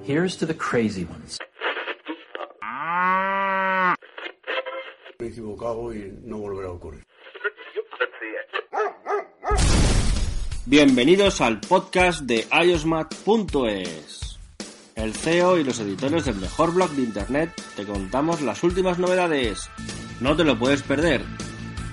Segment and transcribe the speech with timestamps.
[0.00, 1.38] Here's to the crazy ones.
[5.18, 7.04] Me he equivocado y no volverá a ocurrir.
[10.64, 14.38] Bienvenidos al podcast de iosmat.es.
[14.94, 19.68] El CEO y los editores del mejor blog de internet te contamos las últimas novedades.
[20.20, 21.22] No te lo puedes perder.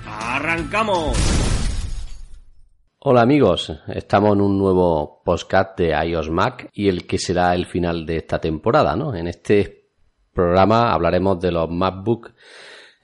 [0.07, 1.17] ¡Arrancamos!
[3.01, 7.65] Hola amigos, estamos en un nuevo podcast de iOS Mac y el que será el
[7.65, 9.15] final de esta temporada, ¿no?
[9.15, 9.85] En este
[10.33, 12.33] programa hablaremos de los MacBook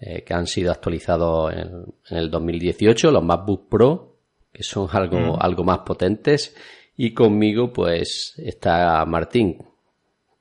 [0.02, 4.18] eh, que han sido actualizados en, en, el 2018, los MacBook Pro,
[4.52, 5.38] que son algo, mm.
[5.40, 6.54] algo más potentes,
[6.98, 9.60] y conmigo pues está Martín.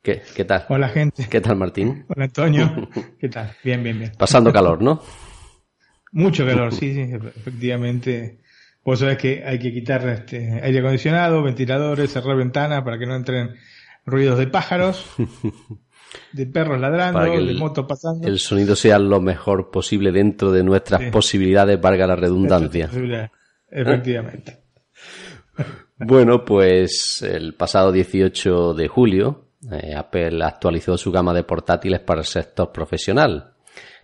[0.02, 0.66] ¿Qué, ¿Qué tal?
[0.68, 1.28] Hola gente.
[1.30, 2.06] ¿Qué tal Martín?
[2.08, 2.88] Hola Antonio.
[3.20, 3.52] ¿Qué tal?
[3.62, 4.12] Bien, bien, bien.
[4.18, 5.00] Pasando calor, ¿no?
[6.10, 7.02] Mucho calor, sí, sí,
[7.36, 8.40] efectivamente
[8.84, 13.16] Vos sabés que hay que quitar este, aire acondicionado, ventiladores, cerrar ventanas para que no
[13.16, 13.54] entren
[14.04, 15.06] ruidos de pájaros,
[16.32, 18.28] de perros ladrando, de motos pasando.
[18.28, 21.10] El sonido sea lo mejor posible dentro de nuestras sí.
[21.10, 22.90] posibilidades, valga la redundancia.
[23.70, 24.58] Efectivamente.
[25.98, 32.20] bueno, pues el pasado 18 de julio, eh, Apple actualizó su gama de portátiles para
[32.20, 33.54] el sector profesional.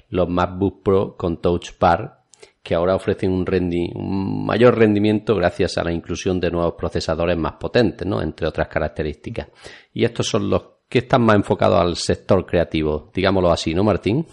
[0.08, 2.19] Los MacBook Pro con Touch Bar
[2.62, 7.36] que ahora ofrecen un, rendi un mayor rendimiento gracias a la inclusión de nuevos procesadores
[7.36, 8.20] más potentes, ¿no?
[8.22, 9.48] entre otras características.
[9.92, 14.26] Y estos son los que están más enfocados al sector creativo, digámoslo así, ¿no, Martín?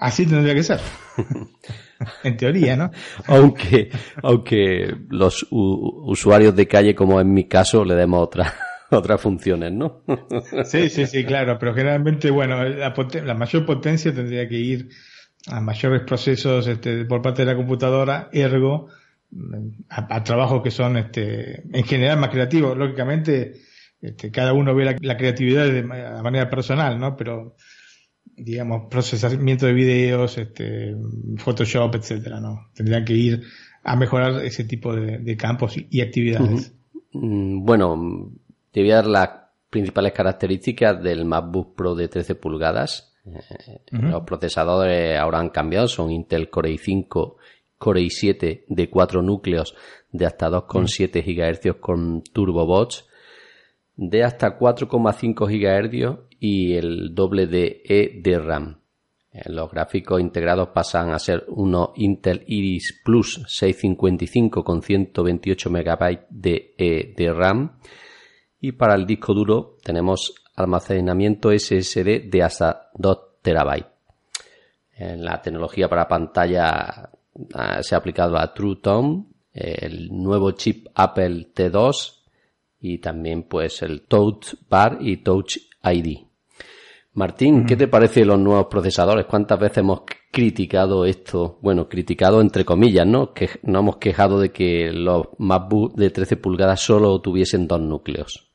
[0.00, 0.80] Así tendría que ser.
[2.24, 2.90] en teoría, ¿no?
[3.26, 3.90] aunque,
[4.22, 8.54] aunque los usuarios de calle, como en mi caso, le demos otra,
[8.90, 10.02] otras funciones, ¿no?
[10.64, 12.94] sí, sí, sí, claro, pero generalmente, bueno, la,
[13.24, 14.88] la mayor potencia tendría que ir
[15.46, 18.88] a mayores procesos este, por parte de la computadora, ergo
[19.88, 22.76] a, trabajos que son este, en general más creativos.
[22.76, 23.54] Lógicamente,
[24.00, 27.16] este, cada uno ve la, creatividad de, de, manera personal, ¿no?
[27.16, 27.56] Pero,
[28.24, 30.94] digamos, procesamiento de videos, este,
[31.36, 32.70] Photoshop, etcétera, ¿no?
[32.74, 33.42] Tendrían que ir
[33.84, 36.72] a mejorar ese tipo de, campos y, actividades.
[37.12, 37.60] -huh.
[37.62, 38.32] Bueno,
[38.70, 39.30] te voy a dar las
[39.70, 44.10] principales características del MacBook Pro de 13 pulgadas Uh -huh.
[44.10, 47.36] Los procesadores ahora han cambiado, son Intel Core i5,
[47.78, 49.74] Core i7 de 4 núcleos
[50.10, 53.06] de hasta 2,7 GHz con turbobots,
[53.96, 58.78] de hasta 4,5 GHz y el doble de E de RAM.
[59.46, 66.74] Los gráficos integrados pasan a ser unos Intel Iris Plus 655 con 128 MB de,
[66.76, 67.78] e de RAM.
[68.60, 73.86] Y para el disco duro tenemos almacenamiento SSD de hasta 2 terabytes.
[74.96, 80.88] En la tecnología para pantalla uh, se ha aplicado a True Tone, el nuevo chip
[80.94, 82.14] Apple T2
[82.80, 86.18] y también pues el Touch Bar y Touch ID.
[87.14, 89.26] Martín, ¿qué te parece los nuevos procesadores?
[89.26, 91.58] ¿Cuántas veces hemos criticado esto?
[91.62, 93.32] Bueno, criticado entre comillas, ¿no?
[93.32, 98.47] Que no hemos quejado de que los MacBook de 13 pulgadas solo tuviesen dos núcleos.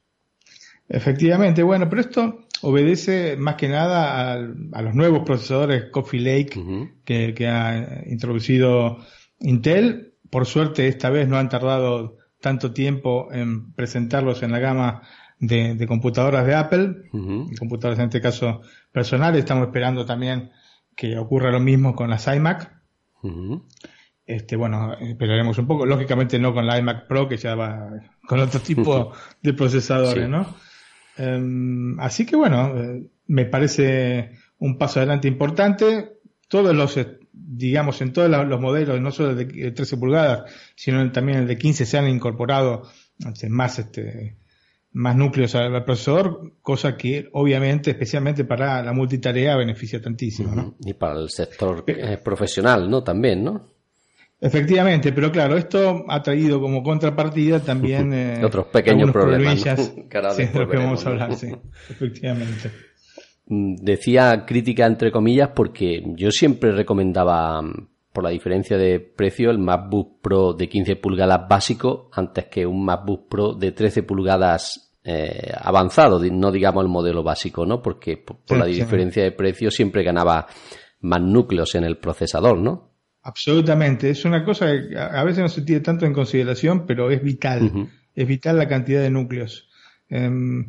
[0.90, 6.60] Efectivamente, bueno, pero esto obedece más que nada a, a los nuevos procesadores Coffee Lake
[6.60, 6.92] uh -huh.
[7.04, 8.98] que, que, ha introducido
[9.40, 10.14] Intel.
[10.30, 15.02] Por suerte, esta vez no han tardado tanto tiempo en presentarlos en la gama
[15.40, 17.58] de, de computadoras de Apple, uh -huh.
[17.58, 18.62] computadoras en este caso
[18.92, 19.40] personales.
[19.40, 20.52] Estamos esperando también
[20.96, 22.72] que ocurra lo mismo con las iMac.
[23.22, 23.64] Uh -huh.
[24.26, 25.86] Este, bueno, esperaremos un poco.
[25.86, 27.90] Lógicamente no con la iMac Pro, que ya va
[28.28, 29.12] con otro tipo
[29.42, 30.30] de procesadores, sí.
[30.30, 30.46] ¿no?
[31.18, 36.20] Um, así que bueno, eh, me parece un paso adelante importante.
[36.48, 41.12] Todos los, eh, digamos, en todos los modelos, no solo el de 13 pulgadas, sino
[41.12, 42.84] también el de 15 se han incorporado
[43.26, 44.38] este, más, este,
[44.92, 50.76] más núcleos al procesador, cosa que obviamente, especialmente para la multitarea, beneficia tantísimo, ¿no?
[50.86, 53.04] Y para el sector eh, profesional, ¿no?
[53.04, 53.73] También, ¿no?
[54.40, 59.78] Efectivamente, pero claro, esto ha traído como contrapartida también eh, otros pequeños problemas ¿no?
[60.34, 61.50] sí, de lo que vamos a hablar, sí,
[61.90, 62.72] efectivamente.
[63.46, 67.62] Decía crítica entre comillas porque yo siempre recomendaba
[68.14, 72.86] por la diferencia de precio, el MacBook Pro de 15 pulgadas básico antes que un
[72.86, 77.82] MacBook Pro de 13 pulgadas eh, avanzado, no digamos el modelo básico, ¿no?
[77.82, 80.48] Porque por, la diferencia de precio siempre ganaba
[81.02, 82.93] más núcleos en el procesador, ¿no?
[83.26, 87.24] Absolutamente, es una cosa que a veces no se tiene tanto en consideración, pero es
[87.24, 89.70] vital, es vital la cantidad de núcleos.
[90.10, 90.68] Em,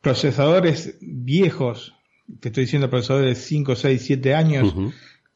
[0.00, 1.94] procesadores viejos,
[2.40, 4.74] te estoy diciendo procesadores de 5, 6, 7 años,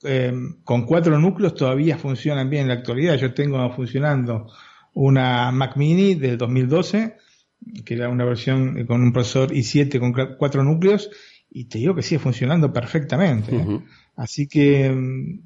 [0.02, 3.14] em, con cuatro núcleos todavía funcionan bien en la actualidad.
[3.14, 4.50] Yo tengo funcionando
[4.94, 7.16] una Mac Mini del 2012,
[7.84, 11.10] que era una versión con un procesador i7 con cuatro núcleos,
[11.48, 13.54] y te digo que sigue funcionando perfectamente.
[13.56, 13.80] ¿eh?
[14.20, 14.84] Así que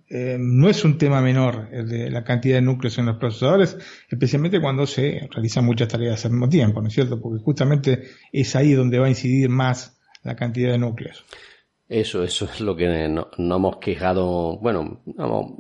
[0.08, 3.78] eh, no es un tema menor el de la cantidad de núcleos en los procesadores,
[4.10, 7.20] especialmente cuando se realizan muchas tareas al mismo tiempo, ¿no es cierto?
[7.20, 11.24] Porque justamente es ahí donde va a incidir más la cantidad de núcleos.
[11.88, 15.52] Eso, eso es lo que no, hemos quejado, bueno, hemos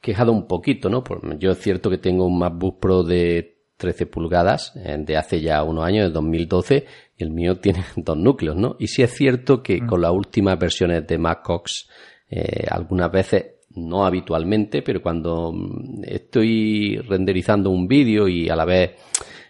[0.00, 1.02] quejado un poquito, ¿no?
[1.40, 5.64] yo es cierto que tengo un MacBook Pro de 13 pulgadas eh, de hace ya
[5.64, 6.86] unos años, de 2012,
[7.16, 8.76] y el mío tiene dos núcleos, ¿no?
[8.78, 9.86] Y sí es cierto que mm.
[9.88, 11.88] con las últimas versiones de MacOS
[12.34, 13.44] eh, algunas veces,
[13.74, 18.92] no habitualmente, pero cuando mm, estoy renderizando un vídeo y a la vez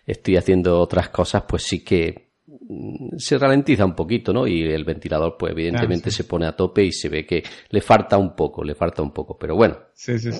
[0.04, 4.48] estoy haciendo otras cosas, pues sí que mm, se ralentiza un poquito, ¿no?
[4.48, 8.18] Y el ventilador, pues evidentemente se pone a tope y se ve que le falta
[8.18, 9.38] un poco, le falta un poco.
[9.38, 9.76] Pero bueno,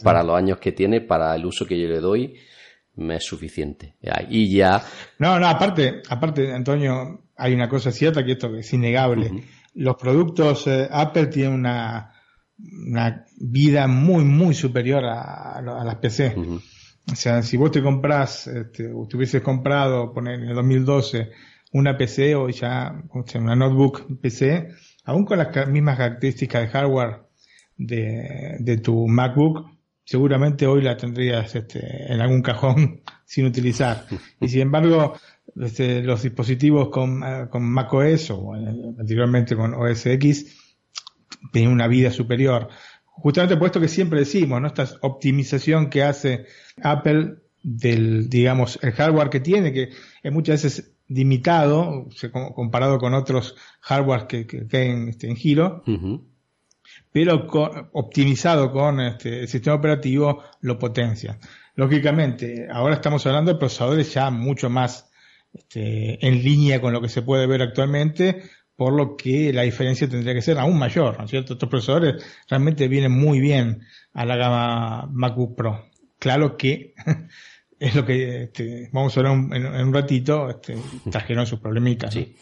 [0.03, 2.35] para los años que tiene, para el uso que yo le doy,
[2.97, 3.95] me es suficiente.
[4.31, 4.83] Y ya.
[5.21, 9.31] No, no, aparte, aparte, Antonio, hay una cosa cierta que esto es innegable.
[9.75, 12.12] Los productos eh, Apple tienen una
[12.71, 16.35] una vida muy, muy superior a, las PC.
[17.11, 21.31] O sea, si vos te compras, este, o te hubieses comprado, poner en el 2012,
[21.73, 23.03] una PC o ya
[23.35, 24.69] una notebook PC,
[25.05, 27.23] aún con las mismas características de hardware
[27.77, 29.67] de, de tu MacBook,
[30.05, 34.07] seguramente hoy la tendrías este, en algún cajón sin utilizar.
[34.41, 35.15] Y sin embargo,
[35.57, 40.62] este, los dispositivos con, con macOS o anteriormente con OS X
[41.53, 42.69] tiene una vida superior.
[43.05, 44.69] Justamente por esto que siempre decimos, ¿no?
[44.69, 46.47] Esta optimización que hace
[46.83, 49.91] Apple del, digamos, el hardware que tiene, que
[50.23, 52.09] es muchas veces limitado,
[52.55, 55.83] comparado con otros hardware que, que, este, en giro,
[57.13, 57.47] pero
[57.93, 61.39] optimizado con este, el sistema operativo lo potencia.
[61.75, 65.11] Lógicamente, ahora estamos hablando de procesadores ya mucho más
[65.53, 68.43] este, en línea con lo que se puede ver actualmente,
[68.83, 71.53] por lo que la diferencia tendría que ser aún mayor, ¿no es cierto?
[71.53, 72.21] Estos procesadores
[72.51, 73.83] realmente vienen muy bien
[74.13, 75.85] a la gama MacBook Pro.
[76.19, 76.93] Claro que
[77.79, 80.75] es lo que este, vamos a ver en, un ratito, este,
[81.13, 82.13] trajeron sus problemitas.
[82.13, 82.35] Sí.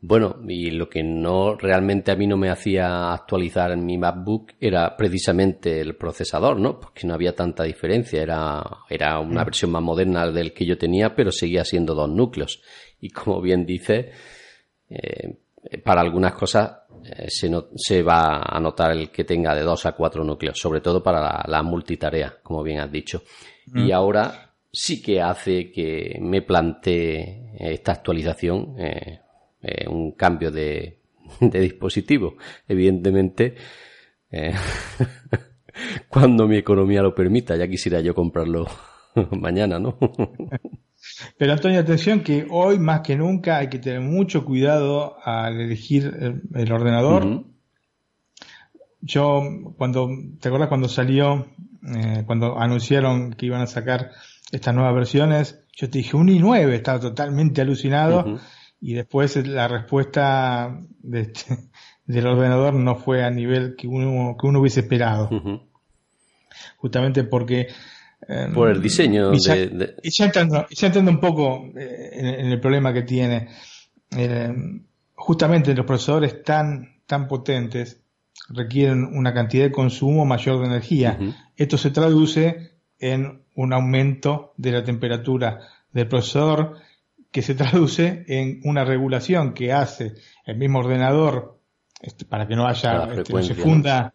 [0.00, 4.52] Bueno, y lo que no realmente a mí no me hacía actualizar en mi MacBook
[4.60, 6.78] era precisamente el procesador, ¿no?
[6.78, 9.44] Porque no había tanta diferencia, era, era una mm.
[9.44, 12.62] versión más moderna del que yo tenía, pero seguía siendo dos núcleos.
[13.00, 14.12] Y como bien dice,
[14.88, 15.38] eh,
[15.84, 19.92] para algunas cosas eh, se, se, va a notar el que tenga de dos a
[19.92, 23.22] cuatro núcleos, sobre todo para la, multitarea, como bien has dicho.
[23.74, 29.20] Y ahora sí que hace que me plantee esta actualización eh,
[29.88, 31.00] un cambio de,
[31.40, 32.36] de dispositivo.
[32.66, 33.54] Evidentemente,
[36.08, 38.66] cuando mi economía lo permita, ya quisiera yo comprarlo
[39.32, 39.98] mañana, ¿no?
[41.38, 46.40] Pero Antonio, atención que hoy más que nunca hay que tener mucho cuidado al elegir
[46.54, 47.44] el, ordenador.
[49.00, 49.42] Yo,
[49.76, 50.08] cuando,
[50.40, 51.46] ¿te acuerdas cuando salió,
[51.86, 54.10] eh, cuando anunciaron que iban a sacar
[54.52, 55.64] estas nuevas versiones?
[55.74, 58.38] Yo te dije un i9, estaba totalmente alucinado.
[58.82, 60.80] Y después la respuesta
[61.12, 61.70] este,
[62.06, 65.28] del ordenador no fue a nivel que uno, que uno hubiese esperado.
[66.76, 67.68] Justamente porque
[68.54, 69.32] Por el diseño.
[69.32, 73.48] Y ya, de, entiendo, un poco eh, en, el problema que tiene.
[74.10, 74.84] Em,
[75.14, 78.00] justamente los procesadores tan, tan potentes
[78.48, 81.18] requieren una cantidad de consumo mayor de energía.
[81.56, 85.60] Esto se traduce en un aumento de la temperatura
[85.92, 86.76] del procesador
[87.30, 90.14] que se traduce en una regulación que hace
[90.46, 91.58] el mismo ordenador
[92.00, 94.14] este, para que no haya, este, no se funda,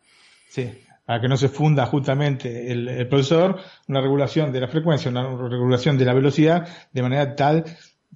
[0.50, 0.72] Sí,
[1.06, 5.98] para que no se funda justamente el, procesador, una regulación de la frecuencia, una regulación
[5.98, 7.66] de la velocidad, de manera tal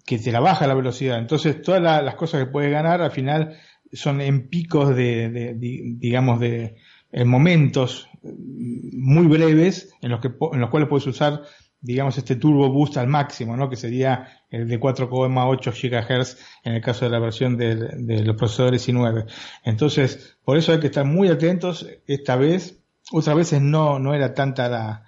[0.06, 1.20] que te la baja la velocidad.
[1.20, 3.58] Entonces, todas las cosas que puedes ganar al final
[3.94, 6.78] son en picos de, digamos, de
[7.12, 11.42] en momentos muy breves en los que en los cuales puedes usar
[11.82, 13.70] digamos este turbo boost al máximo, ¿no?
[13.70, 18.36] que sería el de 4,8 GHz en el caso de la versión de, de los
[18.36, 19.26] procesadores i9.
[19.64, 22.79] Entonces, por eso hay que estar muy atentos esta vez
[23.12, 25.06] otras veces no, no era tanta la,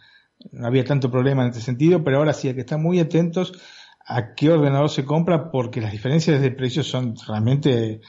[0.51, 3.53] no había tanto problema en este sentido, pero ahora sí hay que estar muy atentos
[4.05, 8.01] a qué ordenador se compra porque las diferencias de precios son realmente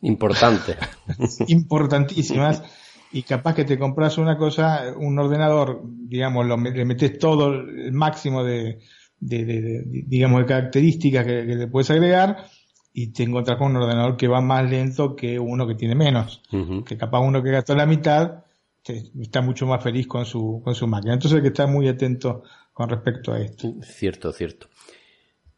[0.00, 0.76] importantes.
[1.48, 2.62] importantísimas.
[3.10, 7.92] Y capaz que te compras una cosa, un ordenador, digamos, lo, le metes todo el
[7.92, 8.80] máximo de,
[9.18, 12.44] de, digamos, de características que, le puedes agregar
[12.92, 16.42] y te encuentras con un ordenador que va más lento que uno que tiene menos.
[16.84, 18.44] Que capaz uno que gastó la mitad
[18.88, 21.14] está mucho más feliz con su, con su máquina.
[21.14, 22.42] Entonces hay que estar muy atento
[22.72, 23.74] con respecto a esto.
[23.82, 24.68] Cierto, cierto.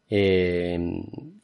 [0.09, 0.77] Eh,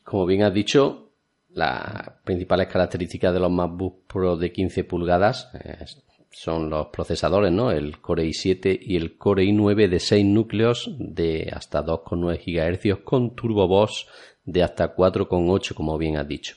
[0.03, 1.11] como bien has dicho,
[1.49, 5.85] las principales características de los MacBook Pro de 15 pulgadas eh,
[6.29, 7.71] son los procesadores, ¿no?
[7.71, 13.35] El Core i7 y el Core i9 de 6 núcleos de hasta 2,9 GHz con
[13.35, 14.07] Turbo Boss
[14.45, 16.55] de hasta 4,8 como bien has dicho.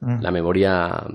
[0.00, 0.20] Mm.
[0.20, 1.06] La memoria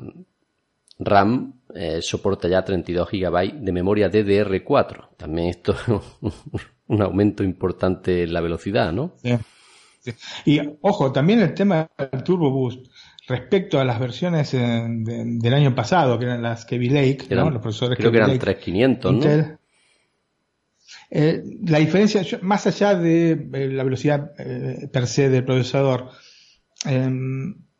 [1.00, 5.10] RAM eh, soporta ya 32 GB de memoria DDR4.
[5.18, 5.76] También esto
[6.24, 6.34] es
[6.88, 9.14] un aumento importante en la velocidad, ¿no?
[10.46, 12.88] Y ojo, también el tema del Turbo Boost
[13.28, 17.50] respecto a las versiones eh, del año pasado, que eran las Kaby Lake, ¿no?
[17.50, 19.58] los profesores creo que eran 3500, ¿no?
[21.10, 23.36] Eh, la diferencia, más allá de
[23.72, 24.32] la velocidad
[24.92, 26.10] per se del procesador,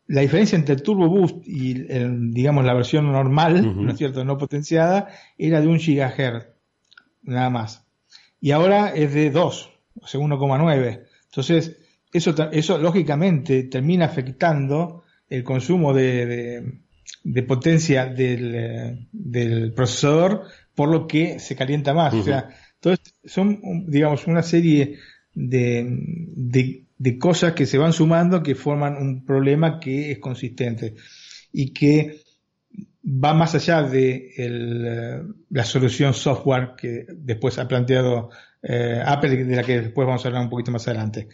[0.08, 4.38] la diferencia entre el Turbo Boost y, digamos, la versión normal, ¿no es cierto?, no
[4.38, 6.48] potenciada, era de un GHz,
[7.22, 7.86] nada más.
[8.40, 11.02] Y ahora es de 2, o sea, 1,9.
[11.26, 11.76] Entonces,
[12.10, 16.64] eso, eso lógicamente termina afectando el consumo de,
[17.22, 22.14] de, potencia del, del, procesador, por lo que se calienta más.
[22.14, 24.96] O sea, entonces son, digamos, una serie
[25.34, 25.86] de,
[26.34, 30.94] de de cosas que se van sumando que forman un problema que es consistente
[31.52, 32.20] y que
[33.04, 38.30] va más allá de eh, la solución software que después ha planteado
[38.62, 41.28] eh, Apple, de la que después vamos a hablar un poquito más adelante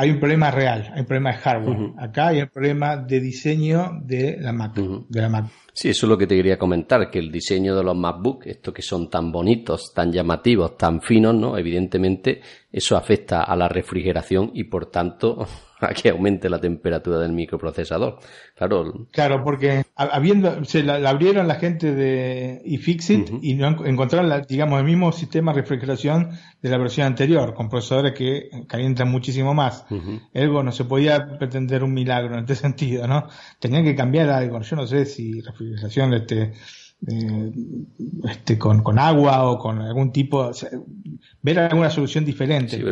[0.00, 1.92] hay un problema real, hay un problema de hardware.
[1.98, 5.46] Acá hay un problema de diseño de la Mac, de la Mac.
[5.72, 8.72] Sí, eso es lo que te quería comentar, que el diseño de los MacBook, estos
[8.72, 11.58] que son tan bonitos, tan llamativos, tan finos, ¿no?
[11.58, 12.40] Evidentemente,
[12.70, 15.44] eso afecta a la refrigeración y por tanto
[15.80, 18.18] a que aumente la temperatura del microprocesador.
[18.56, 19.06] Claro.
[19.12, 24.86] Claro, porque habiendo, se la, abrieron la gente de iFixit y no encontraron, digamos, el
[24.86, 26.30] mismo sistema de refrigeración
[26.60, 29.84] de la versión anterior, con procesadores que calientan muchísimo más.
[30.32, 33.28] Ergo, no se podía pretender un milagro en este sentido, ¿no?
[33.60, 34.60] Tenían que cambiar algo.
[34.60, 36.52] Yo no sé si refrigeración, este,
[37.06, 37.52] eh,
[38.28, 40.50] este, con, con, agua o con algún tipo,
[41.42, 42.82] ver alguna solución diferente.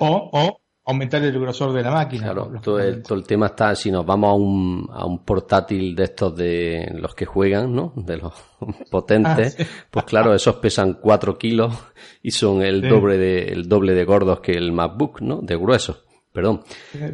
[0.00, 2.24] o, o aumentar el grosor de la máquina.
[2.24, 5.94] Claro, todo el, todo el, tema está, si nos vamos a un, a un portátil
[5.94, 7.92] de estos de los que juegan, ¿no?
[7.94, 8.32] De los
[8.90, 11.74] potentes, ah, pues claro, esos pesan 4 kilos
[12.22, 15.40] y son el doble de, el doble de gordos que el MacBook, ¿no?
[15.42, 16.62] De grueso, perdón.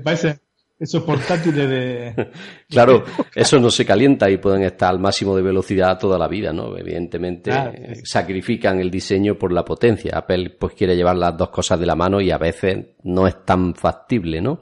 [0.05, 0.39] Parece,
[0.85, 2.31] esos portátiles de...
[2.69, 6.53] claro, eso no se calienta y pueden estar al máximo de velocidad toda la vida,
[6.53, 6.77] ¿no?
[6.77, 10.19] Evidentemente eh, sacrifican el diseño por la potencia.
[10.19, 13.45] Apple pues quiere llevar las dos cosas de la mano y a veces no es
[13.45, 14.61] tan factible, ¿no?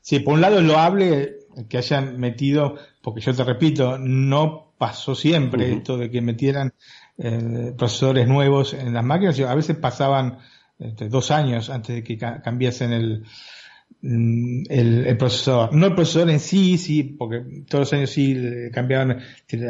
[0.00, 1.38] sí, por un lado es loable
[1.68, 6.74] que hayan metido, porque yo te repito, no pasó siempre esto de que metieran
[7.18, 10.38] eh, procesadores nuevos en las máquinas, a veces pasaban
[10.78, 13.24] este, dos años antes de que cambiasen el,
[14.02, 15.74] mm, el, el, procesador.
[15.74, 18.36] No el procesador en sí, sí, porque todos los años sí
[18.72, 19.20] cambiaban,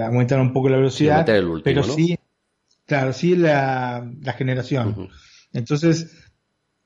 [0.04, 1.24] aumentaron un poco la velocidad,
[1.62, 2.18] pero sí,
[2.84, 5.08] claro, sí la, la generación.
[5.52, 6.32] Entonces,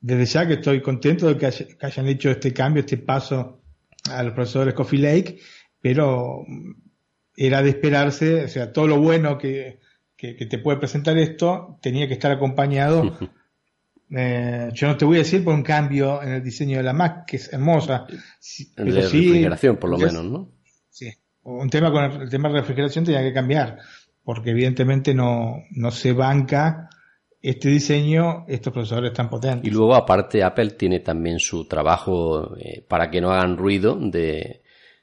[0.00, 3.62] desde ya que estoy contento de que, hayan hecho este cambio, este paso
[4.10, 5.38] a los procesadores Coffee Lake,
[5.80, 6.44] pero
[7.36, 9.80] era de esperarse, o sea, todo lo bueno que,
[10.14, 13.16] que, que te puede presentar esto tenía que estar acompañado
[14.10, 16.92] Eh, yo no te voy a decir por un cambio en el diseño de la
[16.92, 18.06] Mac, que es hermosa.
[18.76, 20.50] de refrigeración, por lo menos, ¿no?
[20.88, 21.12] Sí.
[21.42, 23.78] Un tema con el, tema de refrigeración tenía que cambiar,
[24.24, 26.90] porque evidentemente no, no se banca
[27.40, 29.70] este diseño, estos procesadores tan potentes.
[29.70, 34.59] Y luego, aparte, Apple tiene también su trabajo eh, para que no hagan ruido de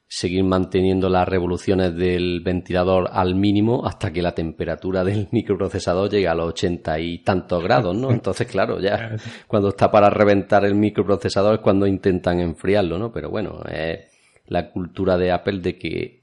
[0.07, 6.27] seguir manteniendo las revoluciones del ventilador al mínimo hasta que la temperatura del microprocesador llegue
[6.27, 8.11] a los ochenta y tantos grados, ¿no?
[8.11, 13.11] Entonces, claro, ya cuando está para reventar el microprocesador es cuando intentan enfriarlo, ¿no?
[13.11, 13.99] Pero bueno, es
[14.47, 16.21] la cultura de Apple de que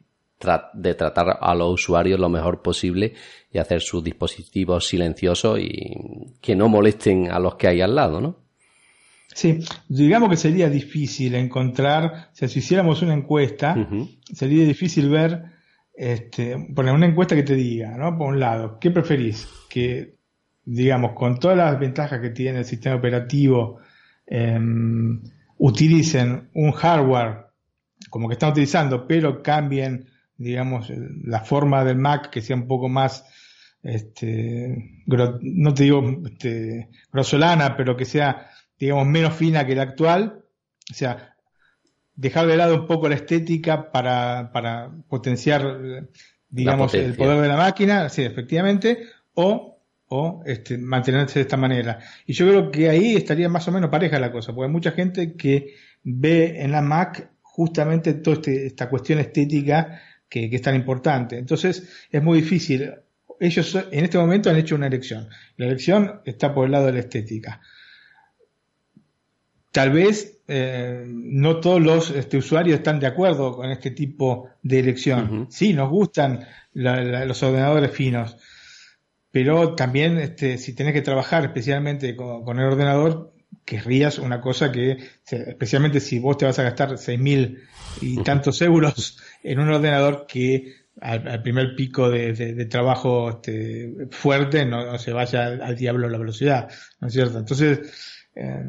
[0.74, 3.14] de tratar a los usuarios lo mejor posible
[3.50, 8.20] y hacer sus dispositivos silenciosos y que no molesten a los que hay al lado,
[8.20, 8.43] ¿no?
[9.34, 13.76] Sí, digamos que sería difícil encontrar, o sea, si hiciéramos una encuesta,
[14.32, 15.42] sería difícil ver
[15.92, 18.16] este, poner una encuesta que te diga, ¿no?
[18.16, 19.48] Por un lado, ¿qué preferís?
[19.68, 20.14] Que,
[20.64, 23.80] digamos, con todas las ventajas que tiene el sistema operativo,
[24.26, 25.20] em,
[25.58, 27.46] utilicen un hardware
[28.10, 30.90] como que están utilizando, pero cambien, digamos,
[31.24, 33.24] la forma del Mac que sea un poco más,
[33.82, 40.44] este, no te digo este, grosolana, pero que sea, digamos, menos fina que la actual.
[40.90, 41.34] O sea,
[42.14, 46.08] dejar de lado un poco la estética para, para potenciar,
[46.48, 51.98] digamos, el poder de la máquina, sí, efectivamente, o, o este, mantenerse de esta manera.
[52.26, 54.92] Y yo creo que ahí estaría más o menos pareja la cosa, porque hay mucha
[54.92, 60.62] gente que ve en la Mac justamente toda este, esta cuestión estética que, que, es
[60.62, 61.38] tan importante.
[61.38, 62.92] Entonces, es muy difícil.
[63.40, 65.28] Ellos en este momento han hecho una elección.
[65.56, 67.60] La elección está por el lado de la estética.
[69.74, 74.78] Tal vez eh, no todos los este, usuarios están de acuerdo con este tipo de
[74.78, 75.48] elección.
[75.50, 78.36] Sí, nos gustan los ordenadores finos,
[79.32, 84.96] pero también este, si tenés que trabajar especialmente con, el ordenador, querrías una cosa que,
[85.28, 87.58] especialmente si vos te vas a gastar seis mil
[88.00, 94.96] y tantos euros en un ordenador que al, primer pico de, trabajo este, fuerte no,
[95.00, 97.40] se vaya al, diablo la velocidad, ¿no es cierto?
[97.40, 98.62] Entonces, eh,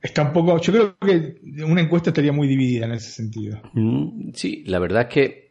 [0.00, 0.58] está un poco.
[0.60, 3.60] Yo creo que una encuesta estaría muy dividida en ese sentido.
[3.72, 5.50] Mm, sí, la verdad es que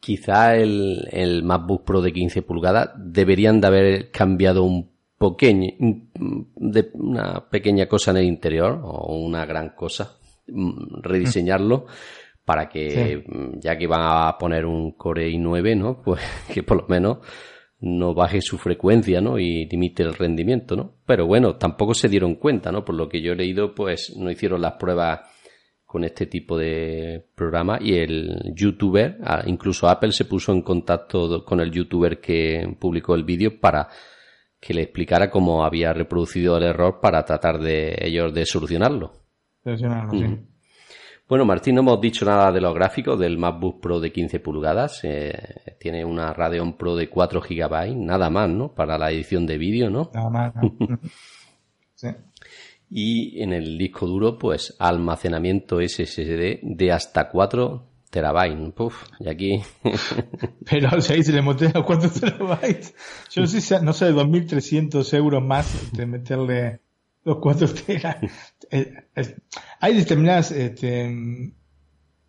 [0.00, 6.90] quizá el, el MacBook Pro de 15 pulgadas deberían de haber cambiado un pequeño, de
[6.94, 10.16] una pequeña cosa en el interior o una gran cosa,
[10.46, 11.86] mm, rediseñarlo.
[12.44, 13.22] Para que,
[13.60, 16.00] ya que van a poner un Core i9, ¿no?
[16.02, 17.18] Pues que por lo menos
[17.80, 19.38] no baje su frecuencia, ¿no?
[19.38, 20.94] Y limite el rendimiento, ¿no?
[21.06, 22.84] Pero bueno, tampoco se dieron cuenta, ¿no?
[22.84, 25.20] Por lo que yo he leído, pues no hicieron las pruebas
[25.84, 29.16] con este tipo de programa y el youtuber,
[29.46, 33.88] incluso Apple se puso en contacto con el youtuber que publicó el vídeo para
[34.60, 39.12] que le explicara cómo había reproducido el error para tratar de ellos de solucionarlo.
[39.64, 40.26] Solucionarlo, sí.
[41.28, 45.00] Bueno, Martín, no hemos dicho nada de los gráficos del MacBook Pro de 15 pulgadas.
[45.02, 45.34] Eh,
[45.78, 48.72] tiene una Radeon Pro de 4 GB, nada más, ¿no?
[48.72, 50.10] Para la edición de vídeo, ¿no?
[50.14, 50.54] Nada más.
[51.94, 52.08] sí.
[52.88, 58.72] Y en el disco duro, pues almacenamiento SSD de hasta 4 terabytes.
[58.72, 59.62] Puf, y aquí.
[60.70, 62.94] Pero ahí se le meten a 4 terabytes.
[63.32, 66.80] Yo no sé, no sé, 2.300 euros más de meterle
[67.24, 68.54] los 4 terabytes.
[68.70, 68.94] Eh,
[69.80, 71.52] hay determinadas este,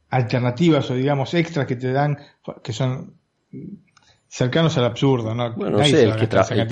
[0.10, 2.18] alternativas o digamos extras que te dan
[2.64, 3.16] que son
[4.28, 5.54] cercanos al absurdo, ¿no?
[5.56, 6.28] Bueno, no sé, el que,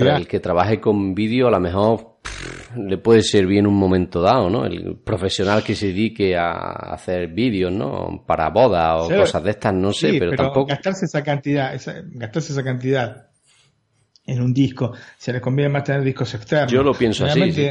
[0.09, 2.19] el, que, trabaje con vídeo a lo mejor
[2.75, 4.65] le puede servir en un momento dado, ¿no?
[4.65, 8.23] El profesional que se dedique a hacer vídeos, ¿no?
[8.25, 10.67] Para bodas o cosas de estas, no sé, pero, tampoco...
[10.67, 11.73] Gastarse esa cantidad,
[12.11, 13.27] gastarse esa cantidad
[14.25, 16.71] en un disco, se les conviene más tener discos externos.
[16.71, 17.51] Yo lo pienso así.
[17.51, 17.69] Sí.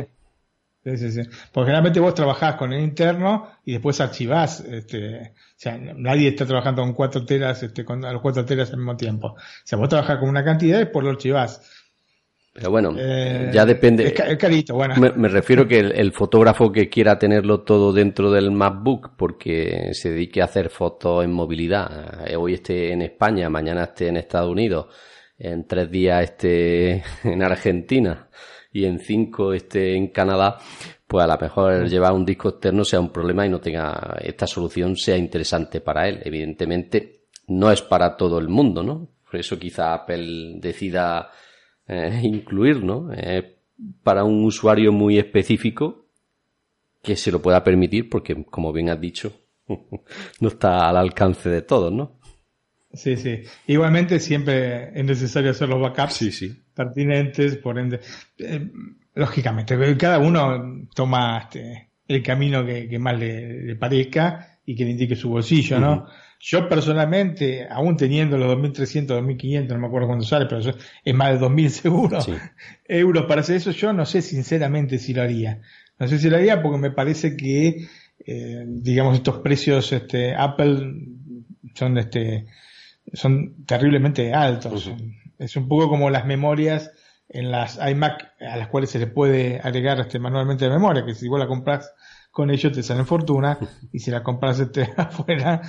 [0.87, 1.23] Sí, sí, sí.
[1.51, 4.61] Porque generalmente vos trabajás con el interno y después archivás.
[4.61, 8.77] Este, o sea, nadie está trabajando con cuatro teras, este, con los cuatro teras al
[8.77, 9.31] mismo tiempo.
[9.31, 11.61] O sea, vos trabajás con una cantidad y después lo archivás.
[12.53, 14.07] Pero bueno, eh, ya depende.
[14.07, 14.95] Es, carito, bueno.
[15.17, 20.41] Me, refiero que el, fotógrafo que quiera tenerlo todo dentro del MacBook porque se dedique
[20.41, 24.87] a hacer fotos en movilidad, eh, hoy esté en España, mañana esté en Estados Unidos,
[25.37, 28.29] en tres días esté en Argentina
[28.77, 30.59] y en 5 esté en Canadá,
[31.07, 34.47] pues a lo mejor llevar un disco externo sea un problema y no tenga esta
[34.47, 36.21] solución sea interesante para él.
[36.23, 39.09] Evidentemente no es para todo el mundo, ¿no?
[39.25, 41.31] Por eso quizá Apple decida
[41.89, 43.11] eh, incluir, ¿no?
[43.13, 43.57] Eh,
[44.03, 46.07] para un usuario muy específico
[47.03, 49.33] que se lo pueda permitir porque, como bien has dicho,
[50.41, 52.19] no está al alcance de todos, ¿no?
[52.93, 53.43] Sí, sí.
[53.67, 56.66] Igualmente siempre es necesario hacer los backups sí, sí.
[56.77, 58.01] Pertinentes, por ende.
[58.39, 58.71] Eh,
[59.15, 65.17] lógicamente, cada uno toma este, el camino que, más le, parezca y que le indique
[65.17, 66.07] su bolsillo, ¿no?
[66.39, 71.41] Yo personalmente, aún teniendo los 2.300, 2.500, no me acuerdo cuándo sale, pero es más
[71.41, 72.19] de 2.000 seguro
[72.87, 75.63] euros para hacer eso, yo no sé sinceramente si lo haría.
[75.99, 77.89] No sé si lo haría porque me parece que,
[78.27, 80.95] eh, digamos, estos precios, este, Apple
[81.75, 82.47] son, este,
[83.15, 84.93] son terriblemente altos.
[85.39, 86.91] Es un poco como las memorias
[87.29, 91.15] en las iMac a las cuales se le puede agregar este manualmente de memoria, que
[91.15, 91.93] si vos la compras
[92.31, 93.59] con ellos te salen fortuna
[93.93, 95.63] y si la compras este afuera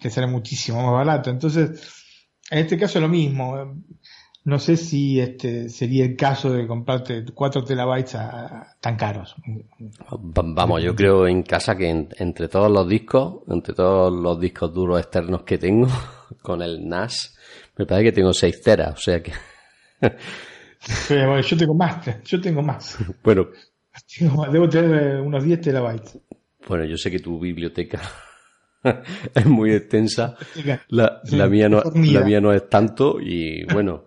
[0.00, 1.30] te sale muchísimo más barato.
[1.30, 2.02] Entonces,
[2.50, 3.76] en este caso es lo mismo.
[4.44, 8.18] No sé si este sería el caso de comprarte 4 terabytes
[8.78, 9.34] tan caros.
[10.10, 15.00] Vamos, yo creo en casa que entre todos los discos, entre todos los discos duros
[15.00, 15.88] externos que tengo,
[16.42, 17.38] con el NAS,
[17.76, 19.32] me parece que tengo 6 teras, o sea que...
[21.42, 22.98] yo tengo más, yo tengo más.
[23.22, 23.48] Bueno.
[24.50, 26.18] Debo tener unos 10 terabytes.
[26.66, 28.00] Bueno, yo sé que tu biblioteca
[29.34, 30.36] es muy extensa.
[30.88, 34.04] La, mía no, la mía no es tanto y bueno,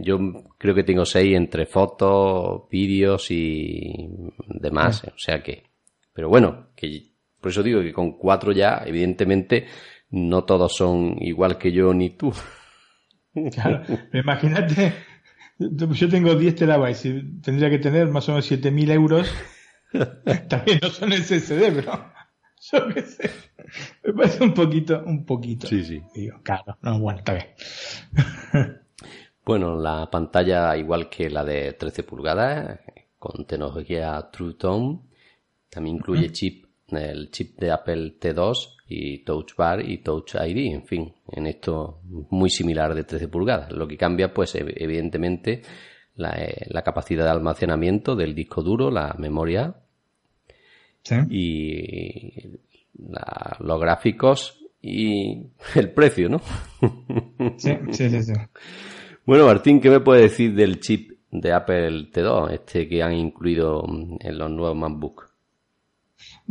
[0.00, 0.18] yo
[0.58, 4.08] creo que tengo seis entre fotos, vídeos y
[4.48, 5.04] demás.
[5.04, 5.64] O sea que,
[6.12, 7.02] pero bueno, que
[7.40, 9.66] por eso digo que con cuatro ya, evidentemente,
[10.10, 12.32] no todos son igual que yo ni tú.
[13.54, 14.94] Claro, imagínate,
[15.58, 19.30] yo tengo 10 terabytes y tendría que tener más o menos 7000 euros.
[20.48, 22.12] También no son SSD, pero
[22.72, 23.30] yo qué sé.
[24.04, 25.66] Me parece un poquito, un poquito.
[25.66, 26.02] Sí, sí.
[26.14, 28.80] Digo, claro, no, bueno, está bien.
[29.44, 32.80] bueno, la pantalla, igual que la de 13 pulgadas,
[33.18, 35.00] con tecnología True Tone,
[35.68, 40.84] también incluye chip, el chip de Apple T2 y Touch Bar y Touch ID, en
[40.84, 43.72] fin, en esto muy similar de 13 pulgadas.
[43.72, 45.62] Lo que cambia, pues, evidentemente,
[46.14, 49.74] la, eh, la capacidad de almacenamiento del disco duro, la memoria
[51.02, 51.16] ¿Sí?
[51.30, 52.32] y
[53.60, 56.40] los gráficos y el precio, ¿no?
[57.58, 58.32] sí, sí, sí,
[59.24, 63.84] Bueno, Martín, ¿qué me puede decir del chip de Apple T2, este que han incluido
[64.20, 65.35] en los nuevos MacBook?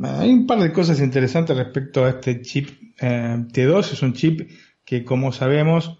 [0.03, 3.93] Hay un par de cosas interesantes respecto a este chip eh, T2.
[3.93, 4.49] Es un chip
[4.83, 5.97] que, como sabemos,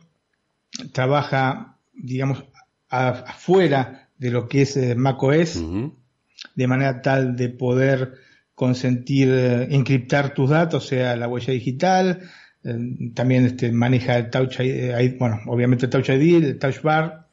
[0.91, 2.43] trabaja, digamos,
[2.89, 5.63] afuera de lo que es eh, macOS,
[6.55, 8.13] de manera tal de poder
[8.53, 12.21] consentir eh, encriptar tus datos, sea la huella digital,
[12.63, 17.27] eh, también este, maneja el Touch ID, bueno, obviamente el Touch ID, el Touch Bar,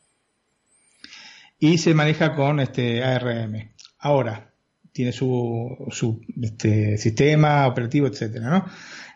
[1.58, 3.70] y se maneja con este ARM.
[3.98, 4.51] Ahora,
[4.92, 8.66] tiene su, su este, sistema operativo, etcétera, ¿no?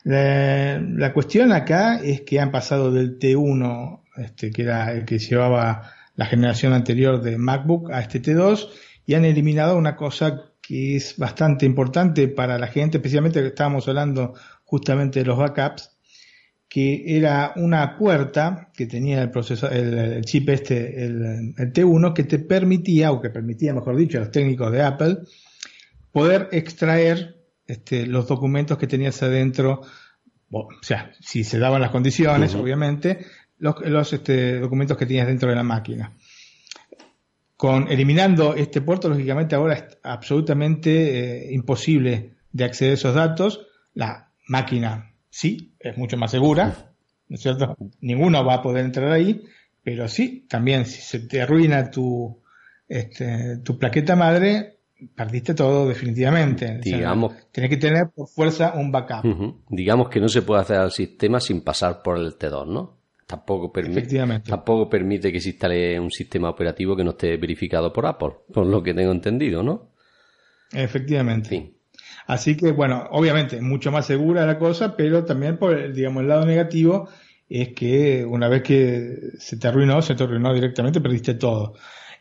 [0.07, 5.91] La, cuestión acá es que han pasado del T1, este, que era el que llevaba
[6.15, 8.69] la generación anterior de MacBook, a este T2,
[9.05, 13.89] y han eliminado una cosa que es bastante importante para la gente, especialmente que estábamos
[13.89, 14.35] hablando
[14.65, 15.97] justamente de los backups,
[16.69, 22.39] que era una puerta que tenía el proceso el, chip este, el, T1, que te
[22.39, 25.19] permitía, o que permitía, mejor dicho, a los técnicos de Apple,
[26.16, 29.83] poder extraer este, los documentos que tenías adentro,
[30.50, 33.26] o sea, si se daban las condiciones, obviamente,
[33.59, 36.16] los, los este, documentos que tenías dentro de la máquina.
[37.55, 43.66] Con eliminando este puerto, lógicamente ahora es absolutamente eh, imposible de acceder a esos datos.
[43.92, 46.94] La máquina sí, es mucho más segura,
[47.29, 47.76] ¿no es cierto?
[48.00, 49.44] Ninguno va a poder entrar ahí,
[49.83, 52.40] pero sí, también si se te arruina tu,
[52.88, 54.76] este, tu plaqueta madre,
[55.14, 56.80] perdiste todo definitivamente.
[56.82, 57.35] Digamos.
[57.52, 59.24] tienes que tener por fuerza un backup.
[59.68, 62.96] Digamos que no se puede hacer al sistema sin pasar por el T2, ¿no?
[63.26, 68.06] Tampoco permite, tampoco permite que se instale un sistema operativo que no esté verificado por
[68.06, 69.90] Apple, por lo que tengo entendido, ¿no?
[70.72, 71.72] Efectivamente.
[72.28, 76.28] Así que, bueno, obviamente, mucho más segura la cosa, pero también por el, digamos, el
[76.28, 77.09] lado negativo
[77.48, 81.74] es que una vez que se te arruinó, se te arruinó directamente, perdiste todo.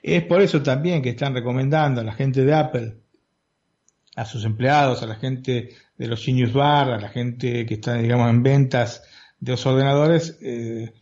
[0.07, 2.97] Es por eso también que están recomendando a la gente de Apple,
[4.15, 7.95] a sus empleados, a la gente de los Genius Bar, a la gente que está,
[7.95, 9.01] digamos, en ventas
[9.39, 10.93] de los ordenadores eh,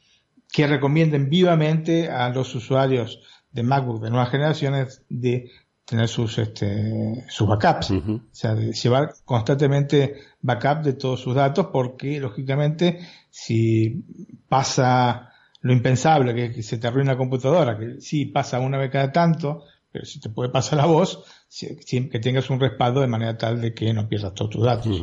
[0.50, 3.20] que recomienden vivamente a los usuarios
[3.52, 5.52] de MacBook de nuevas generaciones de
[5.84, 11.68] tener sus este, sus backups, o sea, de llevar constantemente backup de todos sus datos,
[11.74, 14.06] porque lógicamente si
[14.48, 15.33] pasa
[15.64, 19.64] lo impensable, que, se te arruina la computadora, que sí pasa una vez cada tanto,
[19.92, 21.24] pero si te puede pasar la voz,
[21.60, 25.02] que tengas un respaldo de manera tal de que no pierdas todos tus datos.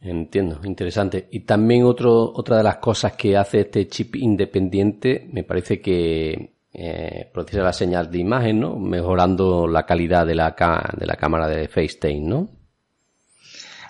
[0.00, 1.28] Entiendo, interesante.
[1.30, 6.54] Y también otro, otra de las cosas que hace este chip independiente, me parece que
[6.72, 8.76] eh, procesa la señal de imagen, ¿no?
[8.76, 10.54] Mejorando la calidad de la,
[10.96, 12.48] de la cámara de FaceTime, ¿no?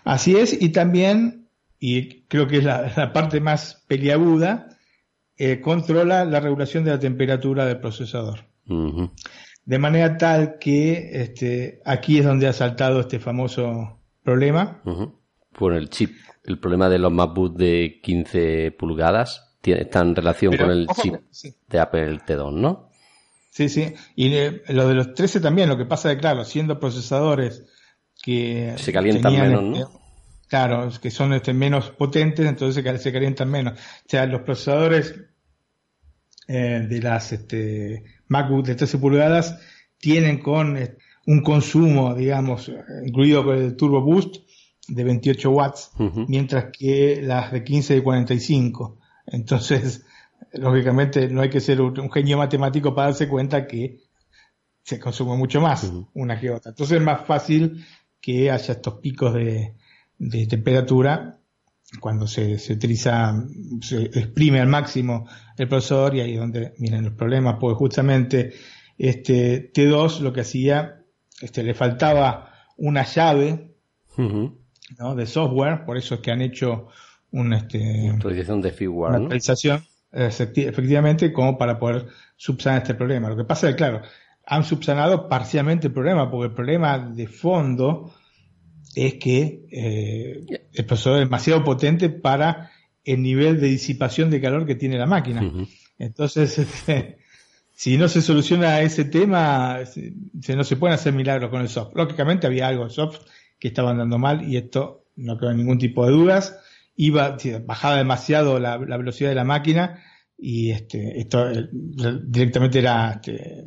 [0.03, 1.48] Así es, y también,
[1.79, 4.79] y creo que es la, parte más peliaguda,
[5.42, 8.44] eh, controla la regulación de la temperatura del procesador.
[9.64, 14.83] De manera tal que este, aquí es donde ha saltado este famoso problema
[15.55, 16.11] por el chip.
[16.44, 21.14] El problema de los MacBook de 15 pulgadas tiene, está en relación con el chip
[21.68, 22.90] de Apple T2, ¿no?
[23.48, 23.94] Sí, sí.
[24.16, 24.29] Y
[24.68, 27.64] lo de los 13 también, lo que pasa es que, claro, siendo procesadores
[28.22, 28.74] que...
[28.76, 29.74] Se calientan menos, ¿no?
[29.74, 29.98] Este,
[30.48, 33.79] claro, que son este, menos potentes, entonces se, calientan menos.
[33.79, 35.30] O sea, los procesadores
[36.48, 39.59] eh, de las este, MacBook de 13 pulgadas
[39.98, 42.70] tienen con eh, un consumo, digamos,
[43.05, 44.37] incluido con el Turbo Boost,
[44.88, 45.92] de 28 watts,
[46.26, 48.98] mientras que las de 15 de 45.
[49.26, 50.05] Entonces,
[50.53, 54.00] lógicamente no hay que ser un, genio matemático para darse cuenta que
[54.83, 56.70] se consume mucho más una que otra.
[56.70, 57.85] Entonces es más fácil
[58.20, 59.74] que haya estos picos de,
[60.18, 61.39] de temperatura
[61.98, 63.35] cuando se, se, utiliza,
[63.81, 65.26] se exprime al máximo
[65.57, 68.53] el procesador y ahí es donde vienen los problemas, porque justamente
[68.96, 71.03] este T2 lo que hacía,
[71.40, 73.74] este, le faltaba una llave
[74.16, 75.14] ¿no?
[75.14, 76.88] de software, por eso es que han hecho
[77.33, 83.29] un, este, actualización de firmware, una actualización, efectivamente, como para poder subsanar este problema.
[83.29, 84.03] Lo que pasa es que, claro,
[84.46, 88.12] han subsanado parcialmente el problema, porque el problema de fondo
[88.94, 92.70] es que eh, el procesador es demasiado potente para
[93.05, 95.50] el nivel de disipación de calor que tiene la máquina.
[95.98, 97.18] Entonces, este,
[97.72, 100.12] si no se soluciona ese tema, se,
[100.57, 101.94] no se pueden hacer milagros con el soft.
[101.94, 103.20] Lógicamente había algo de soft
[103.59, 106.59] que estaba andando mal y esto no quedó ningún tipo de dudas.
[106.96, 110.03] Iba, bajaba demasiado la, velocidad de la máquina
[110.37, 113.64] y este, esto eh, directamente era este,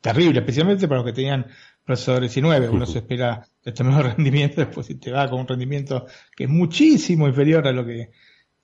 [0.00, 1.46] terrible, especialmente para los que tenían
[1.84, 2.70] procesadores i9.
[2.70, 6.50] Uno se espera este nuevo rendimiento, después si te va con un rendimiento que es
[6.50, 8.10] muchísimo inferior a lo que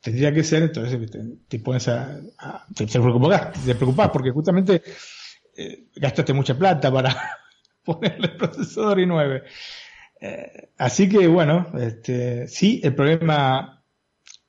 [0.00, 1.10] tendría que ser, entonces
[1.48, 2.20] te, pones a,
[2.74, 4.82] te, preocupas, porque justamente
[5.56, 7.38] eh, gastaste mucha plata para
[7.84, 9.42] ponerle el procesador i9.
[10.20, 13.82] Eh, así que bueno, este, sí, el problema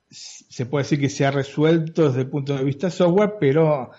[0.10, 3.92] se puede decir que se ha resuelto desde el punto de vista software, pero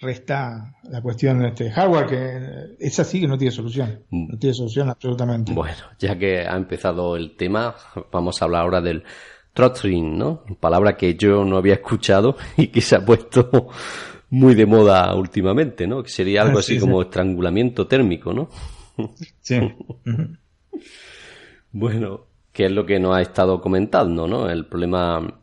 [0.00, 4.04] resta la cuestión de este hardware que es así que no tiene solución.
[4.10, 4.32] Mm.
[4.32, 5.52] No tiene solución absolutamente.
[5.52, 7.74] Bueno, ya que ha empezado el tema,
[8.12, 9.04] vamos a hablar ahora del
[9.52, 10.44] throttling, ¿no?
[10.60, 13.68] Palabra que yo no había escuchado y que se ha puesto
[14.30, 16.02] muy de moda últimamente, ¿no?
[16.02, 18.48] Que sería algo así como estrangulamiento térmico, ¿no?
[19.40, 19.58] Sí.
[21.72, 24.48] bueno, que es lo que nos ha estado comentando, ¿no?
[24.50, 25.40] El problema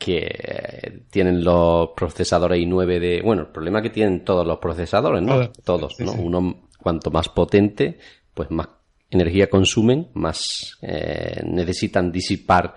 [0.00, 3.22] que tienen los procesadores i9 de...
[3.22, 5.52] Bueno, el problema que tienen todos los procesadores, ¿no?
[5.62, 6.12] Todos, ¿no?
[6.12, 7.98] Uno, cuanto más potente,
[8.32, 8.68] pues más
[9.10, 12.74] energía consumen, más eh, necesitan disipar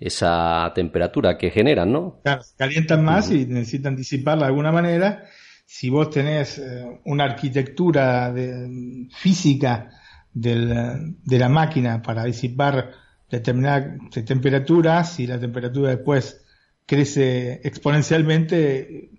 [0.00, 2.20] esa temperatura que generan, ¿no?
[2.24, 5.24] Claro, calientan más y necesitan disiparla de alguna manera.
[5.64, 9.90] Si vos tenés eh, una arquitectura de, física
[10.32, 12.90] del, de la máquina para disipar
[13.30, 16.43] determinadas temperaturas, si la temperatura después
[16.86, 19.10] crece exponencialmente,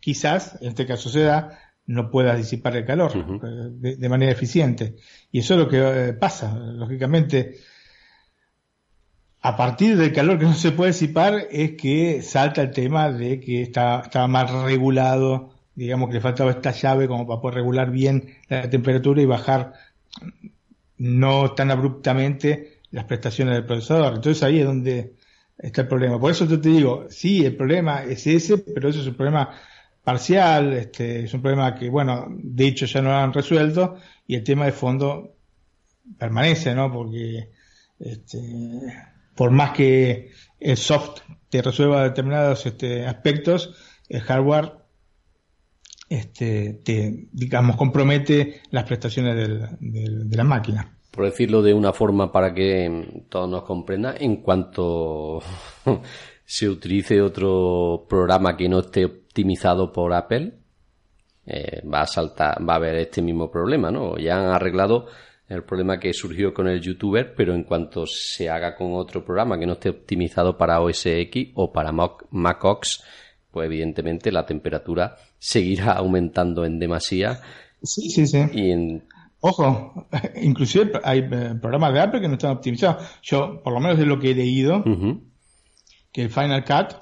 [0.00, 3.12] quizás, en este caso se da, no pueda disipar el calor
[3.80, 4.96] de, manera eficiente.
[5.30, 6.54] Y eso es lo que eh, pasa.
[6.54, 7.56] Lógicamente,
[9.40, 13.40] a partir del calor que no se puede disipar es que salta el tema de
[13.40, 17.90] que está, estaba mal regulado, digamos que le faltaba esta llave como para poder regular
[17.90, 19.72] bien la temperatura y bajar
[20.98, 24.14] no tan abruptamente las prestaciones del procesador.
[24.14, 25.16] Entonces ahí es donde
[25.62, 26.18] está el problema.
[26.18, 29.50] Por eso yo te digo, sí, el problema es ese, pero eso es un problema
[30.02, 33.96] parcial, este, es un problema que, bueno, de hecho ya no lo han resuelto
[34.26, 35.36] y el tema de fondo
[36.18, 36.92] permanece, ¿no?
[36.92, 37.50] Porque
[38.00, 38.40] este,
[39.36, 43.74] por más que el soft te resuelva determinados este, aspectos,
[44.08, 44.72] el hardware
[46.08, 49.36] este, te, digamos, compromete las prestaciones
[49.80, 55.40] de la máquina por decirlo de una forma para que todos nos comprendan, en cuanto
[56.44, 60.54] se utilice otro programa que no esté optimizado por Apple,
[61.46, 64.16] eh, va a saltar, va a haber este mismo problema, ¿no?
[64.16, 65.06] Ya han arreglado
[65.48, 69.58] el problema que surgió con el youtuber, pero en cuanto se haga con otro programa
[69.58, 73.04] que no esté optimizado para OS X o para macOS,
[73.50, 77.40] pues evidentemente la temperatura seguirá aumentando en demasía.
[77.82, 78.38] Sí, sí, sí.
[78.52, 79.04] Y en
[79.44, 80.06] Ojo,
[80.40, 83.04] inclusive hay eh, programas de Apple que no están optimizados.
[83.22, 84.84] Yo, por lo menos de lo que he leído,
[86.12, 86.96] que el Final Cut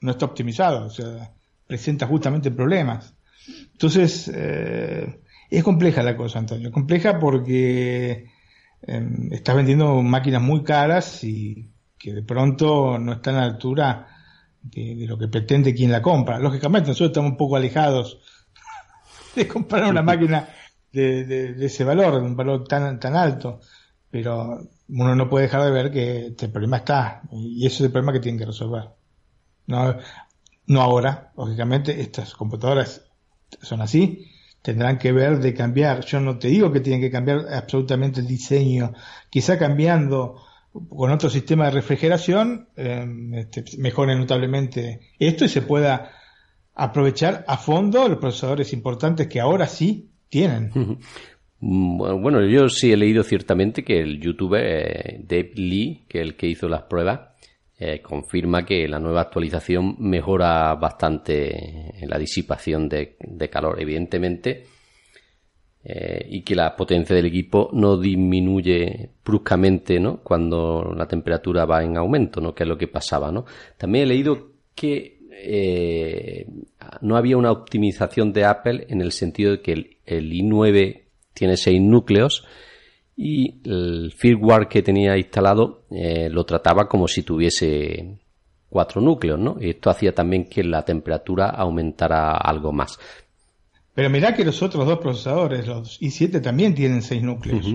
[0.00, 1.32] no está optimizado, o sea,
[1.68, 3.14] presenta justamente problemas.
[3.72, 6.72] Entonces, eh, es compleja la cosa, Antonio.
[6.72, 8.28] Compleja porque
[8.82, 14.08] em, estás vendiendo máquinas muy caras y que de pronto no están a la altura
[14.60, 16.40] de, de, lo que pretende quien la compra.
[16.40, 18.18] Lógicamente, nosotros estamos un poco alejados
[19.36, 20.48] de comprar una máquina
[20.92, 23.60] de, de, ese valor, un valor tan, tan alto.
[24.10, 27.92] Pero uno no puede dejar de ver que este problema está y ese es el
[27.92, 28.88] problema que tienen que resolver.
[29.66, 29.96] No,
[30.66, 33.02] no ahora, lógicamente, estas computadoras
[33.62, 34.26] son así,
[34.62, 36.04] tendrán que ver de cambiar.
[36.04, 38.92] Yo no te digo que tienen que cambiar absolutamente el diseño,
[39.30, 40.42] quizá cambiando
[40.88, 46.12] con otro sistema de refrigeración eh, este, mejore notablemente esto y se pueda
[46.74, 50.98] aprovechar a fondo los procesadores importantes que ahora sí tienen.
[51.62, 56.34] Bueno, yo sí he leído ciertamente que el youtuber eh, Dave Lee, que es el
[56.34, 57.20] que hizo las pruebas,
[57.78, 63.16] eh, confirma que la nueva actualización mejora bastante la disipación de,
[63.50, 64.64] calor, evidentemente,
[65.84, 70.20] eh, y que la potencia del equipo no disminuye bruscamente ¿no?
[70.22, 72.54] cuando la temperatura va en aumento, ¿no?
[72.54, 73.30] que es lo que pasaba.
[73.30, 73.44] ¿no?
[73.76, 75.18] También he leído que
[77.00, 81.02] no había una optimización de Apple en el sentido de que el i9
[81.34, 82.44] tiene seis núcleos
[83.16, 88.18] y el firmware que tenía instalado eh, lo trataba como si tuviese
[88.68, 89.56] cuatro núcleos, ¿no?
[89.60, 92.98] Y esto hacía también que la temperatura aumentara algo más.
[93.94, 97.66] Pero mirá que los otros dos procesadores, los i7, también tienen seis núcleos.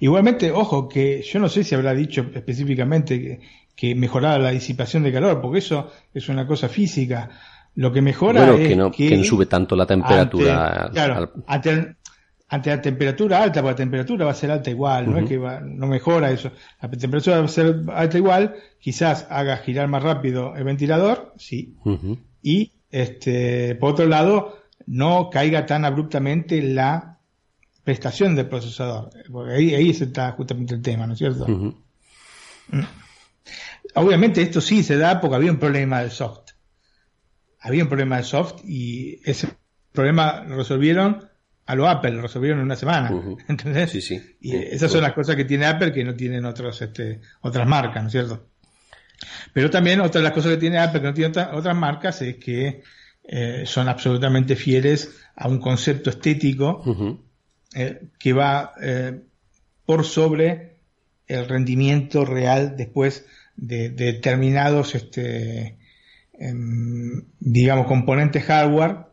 [0.00, 3.40] Igualmente, ojo, que yo no sé si habrá dicho específicamente
[3.74, 7.30] que, mejoraba la disipación de calor, porque eso es una cosa física.
[7.74, 10.90] Lo que mejora es que no, que, sube tanto la temperatura.
[10.92, 11.32] claro,
[12.52, 15.38] ante la temperatura alta, porque la temperatura va a ser alta igual, no es que
[15.38, 16.52] no mejora eso.
[16.82, 21.74] La temperatura va a ser alta igual, quizás haga girar más rápido el ventilador, sí.
[22.42, 27.18] Y este, por otro lado, no caiga tan abruptamente la
[27.84, 29.08] prestación del procesador.
[29.30, 31.48] Porque ahí, ahí está justamente el tema, ¿no es cierto?
[31.48, 31.72] Mm.
[33.94, 36.51] Obviamente esto sí se da porque había un problema del soft.
[37.62, 39.48] Había un problema del soft y ese
[39.92, 41.28] problema lo resolvieron
[41.64, 43.10] a lo Apple, lo resolvieron en una semana.
[43.48, 43.90] ¿Entendés?
[43.90, 44.20] Sí, sí.
[44.40, 48.02] Y esas son las cosas que tiene Apple que no tienen otros, este, otras marcas,
[48.02, 48.48] ¿no es cierto?
[49.52, 52.36] Pero también otra de las cosas que tiene Apple que no tiene otras marcas es
[52.36, 52.82] que
[53.24, 56.82] eh, son absolutamente fieles a un concepto estético
[57.74, 59.20] eh, que va eh,
[59.86, 60.78] por sobre
[61.26, 65.78] el rendimiento real después de, determinados, este,
[66.38, 69.06] digamos, componentes hardware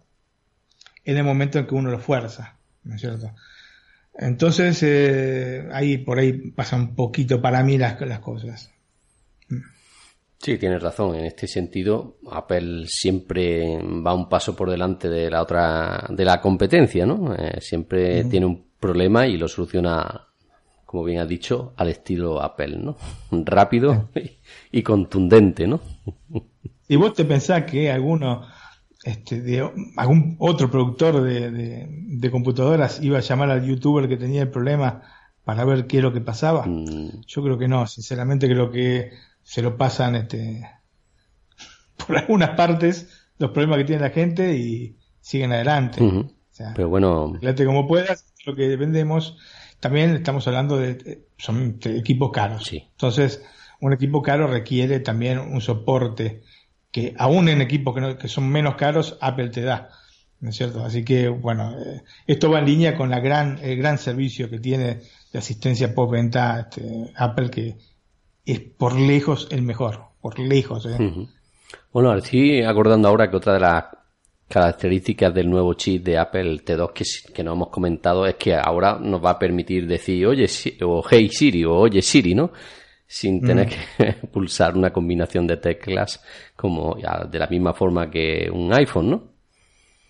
[1.03, 3.31] en el momento en que uno lo fuerza, ¿no es cierto?
[4.13, 8.71] Entonces, eh, ahí por ahí pasa un poquito para mí las, las cosas.
[10.41, 11.15] Sí, tienes razón.
[11.15, 16.39] En este sentido, Apple siempre va un paso por delante de la otra, de la
[16.39, 17.35] competencia, ¿no?
[17.35, 20.27] Eh, siempre tiene un problema y lo soluciona,
[20.85, 22.97] como bien has dicho, al estilo Apple, ¿no?
[23.31, 24.09] Rápido
[24.71, 25.81] y, contundente, ¿no?
[26.89, 28.45] ¿Y vos te pensás que alguno
[29.03, 34.49] este, de algún otro productor de, computadoras iba a llamar al youtuber que tenía el
[34.49, 35.03] problema
[35.45, 36.65] para ver qué es lo que pasaba.
[36.65, 37.21] Mm.
[37.25, 40.69] Yo creo que no, sinceramente creo que se lo pasan este,
[42.05, 46.01] por algunas partes los problemas que tiene la gente y siguen adelante.
[46.75, 47.33] Pero bueno,
[47.65, 49.37] como puedas, lo que vendemos.
[49.79, 52.69] También estamos hablando de, son equipos caros.
[52.73, 53.41] Entonces,
[53.79, 56.43] un equipo caro requiere también un soporte
[56.91, 59.89] que aún en equipos que, son menos caros, Apple te da.
[60.41, 60.83] ¿No es cierto?
[60.83, 64.59] Así que, bueno, eh, esto va en línea con la gran, el gran servicio que
[64.59, 65.01] tiene
[65.33, 67.75] de asistencia post-venta este, Apple, que
[68.45, 70.85] es por lejos el mejor, por lejos.
[70.85, 71.27] ¿eh?
[71.91, 73.83] Bueno, estoy acordando ahora que otra de las
[74.47, 78.55] características del nuevo chip de Apple, el T2, que, que no hemos comentado, es que
[78.55, 80.47] ahora nos va a permitir decir, oye,
[80.83, 82.51] o Hey Siri, o oye Siri, ¿no?
[83.11, 83.69] Sin tener mm.
[83.69, 86.23] que pulsar una combinación de teclas
[86.55, 89.23] como de la misma forma que un iPhone, ¿no?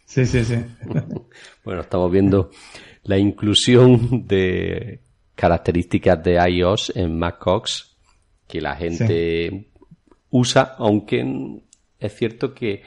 [0.05, 0.55] Sí, sí, sí.
[1.63, 2.51] bueno, estamos viendo
[3.03, 4.99] la inclusión de
[5.33, 7.97] características de iOS en macOS
[8.45, 9.71] que la gente
[10.29, 11.61] usa, aunque
[11.99, 12.83] es cierto que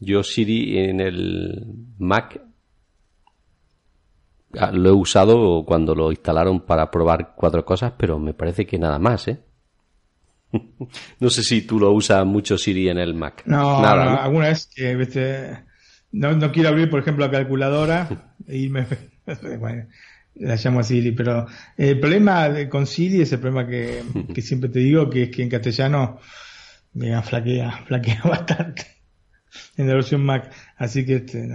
[0.00, 1.64] yo Siri en el
[1.96, 2.42] Mac
[4.58, 8.78] ah, lo he usado cuando lo instalaron para probar cuatro cosas, pero me parece que
[8.78, 9.45] nada más, ¿eh?
[11.20, 13.42] no sé si tú lo usas mucho Siri en el Mac.
[13.46, 14.94] No, alguna vez que
[16.12, 18.86] no, quiero abrir, por ejemplo, la calculadora y me,
[20.34, 24.02] la llamo a Siri, pero el problema con Siri es el problema que,
[24.42, 26.18] siempre te digo, que es que en castellano
[26.94, 28.86] me flaquea, flaquea bastante
[29.76, 31.48] en la versión Mac, así que este,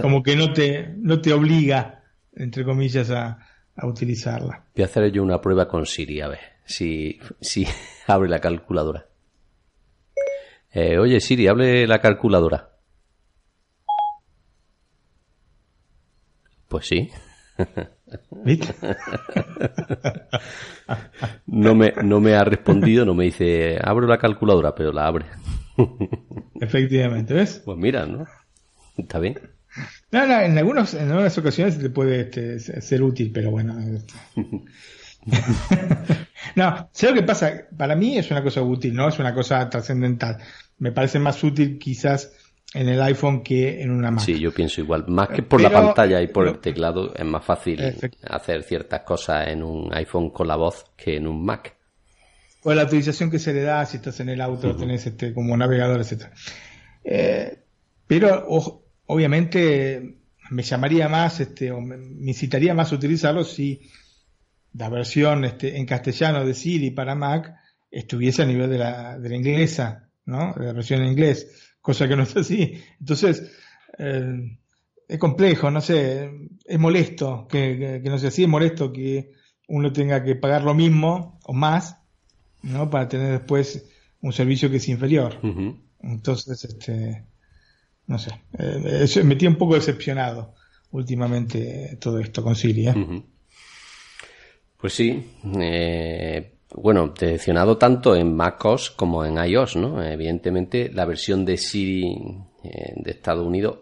[0.00, 3.38] como que no te, no te obliga, entre comillas, a,
[3.76, 4.64] a utilizarla.
[4.74, 7.66] Voy a hacer yo una prueba con Siri, a ver si, si
[8.06, 9.06] abre la calculadora.
[10.70, 12.70] Eh, oye Siri, hable la calculadora.
[16.68, 17.10] Pues sí.
[21.46, 25.26] no, me, no me ha respondido, no me dice, abro la calculadora, pero la abre.
[26.60, 27.60] Efectivamente, ¿ves?
[27.64, 28.24] Pues mira, ¿no?
[28.96, 29.38] Está bien.
[30.10, 33.76] No, no, en, algunos, en algunas ocasiones te puede este, ser útil, pero bueno.
[36.56, 37.68] no, sé lo que pasa.
[37.76, 40.38] Para mí es una cosa útil, no es una cosa trascendental.
[40.78, 42.32] Me parece más útil quizás
[42.74, 44.24] en el iPhone que en una Mac.
[44.24, 45.04] Sí, yo pienso igual.
[45.08, 47.80] Más que por la pantalla y por el teclado, es más fácil
[48.24, 51.76] hacer ciertas cosas en un iPhone con la voz que en un Mac.
[52.64, 55.56] O la utilización que se le da si estás en el auto, tenés este, como
[55.56, 56.26] navegador, etc.
[57.02, 57.58] Eh,
[58.06, 58.46] pero
[59.12, 60.16] obviamente
[60.50, 61.96] me llamaría más, este, o me,
[62.28, 63.80] incitaría más a utilizarlo si
[64.74, 67.54] la versión este, en castellano de Siri para Mac
[67.90, 70.54] estuviese a nivel de la, de la inglesa, ¿no?
[70.54, 72.82] De la versión en inglés, cosa que no es así.
[72.98, 73.52] Entonces,
[73.98, 74.58] eh,
[75.08, 76.30] es complejo, no sé,
[76.64, 79.32] es molesto que, que, no sé, sí es molesto que
[79.68, 81.98] uno tenga que pagar lo mismo o más,
[82.62, 82.88] ¿no?
[82.88, 83.86] Para tener después
[84.22, 85.38] un servicio que es inferior.
[86.00, 87.26] Entonces, este,
[88.06, 90.54] no sé, eh, me tiene un poco decepcionado
[90.92, 92.88] últimamente todo esto con Siri.
[92.88, 93.22] ¿eh?
[94.76, 95.30] Pues sí,
[95.60, 100.02] eh, bueno, decepcionado tanto en MacOS como en iOS, ¿no?
[100.02, 102.16] Evidentemente la versión de Siri
[102.64, 103.78] eh, de Estados Unidos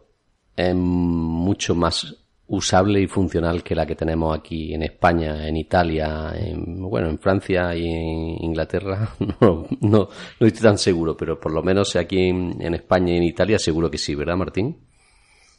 [0.56, 2.16] es mucho más
[2.50, 7.18] usable y funcional que la que tenemos aquí en España, en Italia, en, bueno, en
[7.18, 9.08] Francia y en Inglaterra,
[9.40, 10.08] no, no,
[10.40, 13.88] no estoy tan seguro, pero por lo menos aquí en, España y en Italia seguro
[13.90, 14.78] que sí, ¿verdad, Martín?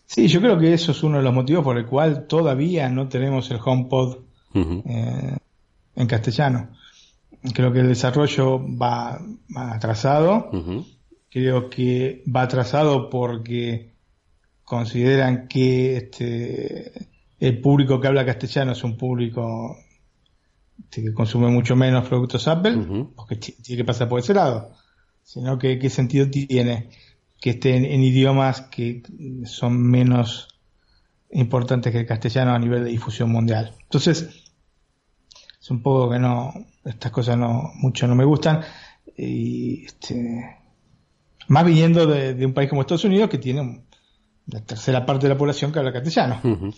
[0.06, 3.08] Sí, yo creo que eso es uno de los motivos por el cual todavía no
[3.08, 4.18] tenemos el HomePod
[4.54, 5.38] eh,
[5.96, 6.72] en castellano.
[7.54, 9.18] Creo que el desarrollo va,
[9.56, 10.52] atrasado.
[11.30, 13.91] Creo que va atrasado porque
[14.72, 16.94] consideran que este,
[17.42, 19.78] el público que habla castellano es un público
[20.80, 24.72] este, que consume mucho menos productos Apple, porque tiene que pasar por ese lado,
[25.24, 26.90] sino que qué sentido tiene
[27.42, 29.04] que estén en idiomas que
[29.44, 30.48] son menos
[31.32, 33.76] importantes que el castellano a nivel de difusión mundial.
[33.82, 34.30] Entonces,
[35.62, 36.54] es un poco que no,
[36.86, 38.62] estas cosas no, mucho no me gustan,
[39.18, 40.62] y este,
[41.50, 43.91] más viniendo de, de un país como Estados Unidos que tiene un,
[44.48, 46.42] la tercera parte de la población que habla castellano.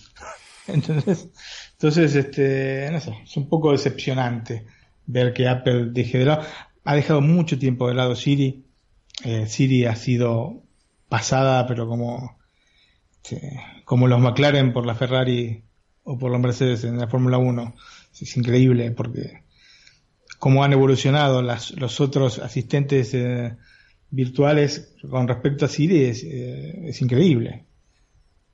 [0.68, 1.30] Entonces,
[1.74, 4.66] entonces, este, no sé, es un poco decepcionante
[5.06, 6.44] ver que Apple deje de lado,
[6.86, 8.66] ha dejado mucho tiempo de lado Siri.
[9.26, 10.64] Eh, Siri ha sido
[11.10, 12.38] pasada, pero como,
[13.22, 15.64] este, como los McLaren por la Ferrari
[16.04, 17.76] o por los Mercedes en la Fórmula 1.
[18.22, 19.44] Es increíble porque
[20.40, 23.58] cómo han evolucionado las, los otros asistentes eh,
[24.14, 27.66] virtuales con respecto a Siri es, eh, es, increíble.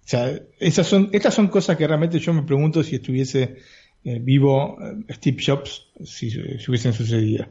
[0.05, 3.57] O sea, esas son, estas son cosas que realmente yo me pregunto si estuviese
[4.05, 6.39] eh, vivo eh, Steve Jobs, si, si,
[6.69, 7.47] hubiesen sucedido.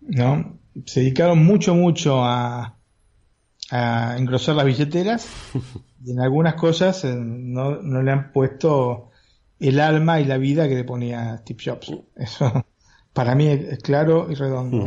[0.00, 0.58] ¿No?
[0.84, 2.76] Se dedicaron mucho, mucho a,
[3.70, 5.28] a engrosar las billeteras
[6.04, 9.10] y en algunas cosas no, no le han puesto
[9.60, 11.92] el alma y la vida que le ponía Steve Jobs.
[12.16, 12.66] Eso
[13.12, 14.86] para mí es claro y redondo.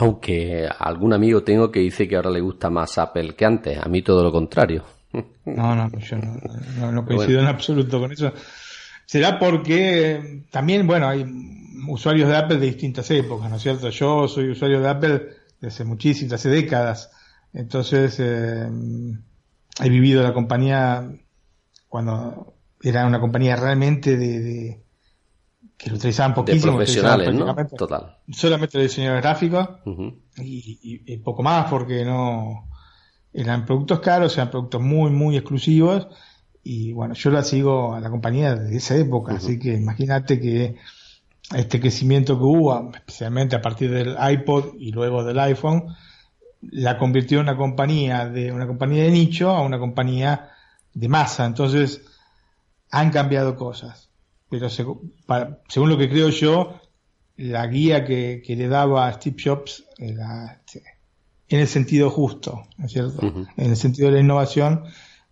[0.00, 3.78] Aunque algún amigo tengo que dice que ahora le gusta más Apple que antes.
[3.78, 4.84] A mí todo lo contrario.
[5.44, 6.16] No, no, yo
[6.92, 8.32] no, coincido en absoluto con eso.
[9.06, 11.26] Será porque también, bueno, hay
[11.88, 13.88] usuarios de Apple de distintas épocas, ¿no es cierto?
[13.88, 15.22] Yo soy usuario de Apple
[15.60, 17.10] desde muchísimas, hace décadas.
[17.52, 18.68] Entonces, eh,
[19.82, 21.10] he vivido la compañía
[21.88, 24.80] cuando era una compañía realmente de
[25.78, 26.76] que lo utilizaban poquísimo.
[26.76, 27.54] profesionales, ¿no?
[27.68, 28.16] Total.
[28.30, 29.68] Solamente de diseñadores gráficos
[30.36, 32.68] y, poco más porque no
[33.32, 36.08] eran productos caros, eran productos muy, muy exclusivos
[36.64, 40.76] y bueno, yo la sigo a la compañía desde esa época, así que imagínate que
[41.54, 45.94] este crecimiento que hubo, especialmente a partir del iPod y luego del iPhone,
[46.60, 50.50] la convirtió en una compañía de una compañía de nicho a una compañía
[50.92, 51.46] de masa.
[51.46, 52.02] Entonces,
[52.90, 54.07] han cambiado cosas
[54.50, 55.12] pero según,
[55.88, 56.80] lo que creo yo,
[57.36, 60.82] la guía que, le daba a Steve Jobs era este,
[61.48, 63.20] en el sentido justo, ¿no es cierto?
[63.56, 64.84] En el sentido de la innovación,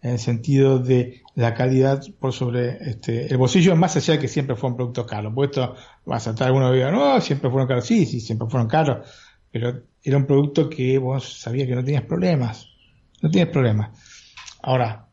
[0.03, 4.29] en el sentido de la calidad por sobre este, el bolsillo, más allá de que
[4.29, 5.35] siempre fue un producto caro.
[5.35, 5.75] Puesto
[6.09, 7.87] va a saltar alguno y diga, no, siempre fueron caros.
[7.87, 9.09] Sí, sí, siempre fueron caros,
[9.51, 12.69] pero era un producto que vos sabías que no tenías problemas.
[13.23, 13.99] No tienes problemas.
[14.63, 15.06] Ahora,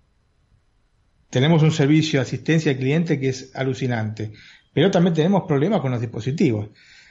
[1.33, 4.33] tenemos un servicio de asistencia al cliente que es alucinante,
[4.71, 6.69] pero también tenemos problemas con los dispositivos.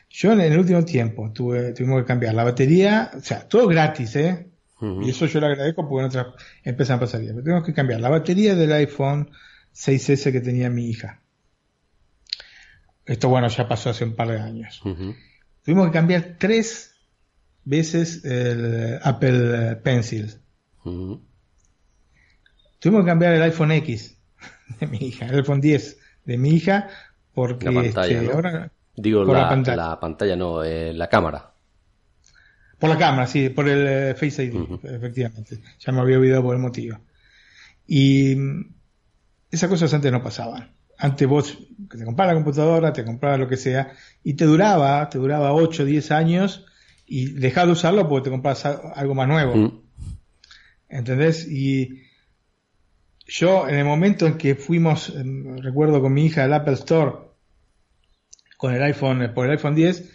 [0.08, 4.14] Yo en el último tiempo tuve, tuvimos que cambiar la batería, o sea, todo gratis,
[4.14, 4.46] ¿eh?
[4.80, 6.26] Y eso yo lo agradezco porque en otras
[6.62, 7.30] empresas pasaría.
[7.30, 9.28] Pero tenemos que cambiar la batería del iPhone
[9.74, 11.20] 6S que tenía mi hija.
[13.04, 14.80] Esto, bueno, ya pasó hace un par de años.
[15.64, 16.94] Tuvimos que cambiar tres
[17.64, 20.34] veces el Apple Pencil.
[22.82, 24.18] Tuvimos que cambiar el iPhone X
[24.80, 26.88] de mi hija, el iPhone 10 de mi hija,
[27.32, 28.72] porque la pantalla, este, ahora.
[28.96, 29.76] Digo, la, pantalla.
[29.76, 30.34] la, pantalla.
[30.34, 31.52] no, eh, la cámara.
[32.80, 35.60] Por la cámara, sí, por el eh, Face ID, efectivamente.
[35.78, 36.98] Ya me había olvidado por el motivo.
[37.86, 38.74] Y mm,
[39.52, 40.72] esas cosas antes no pasaban.
[40.98, 41.56] Antes vos
[41.88, 43.92] te comprabas la computadora, te comprabas lo que sea,
[44.24, 46.66] y te duraba, te duraba 8, 10 años,
[47.06, 49.54] y dejabas de usarlo porque te comprabas algo más nuevo.
[49.54, 49.82] Mm.
[50.88, 51.46] ¿Entendés?
[51.48, 52.01] Y
[53.32, 57.12] yo en el momento en que fuimos, em, recuerdo con mi hija al Apple Store,
[58.58, 60.10] con el iPhone, por el iPhone 10,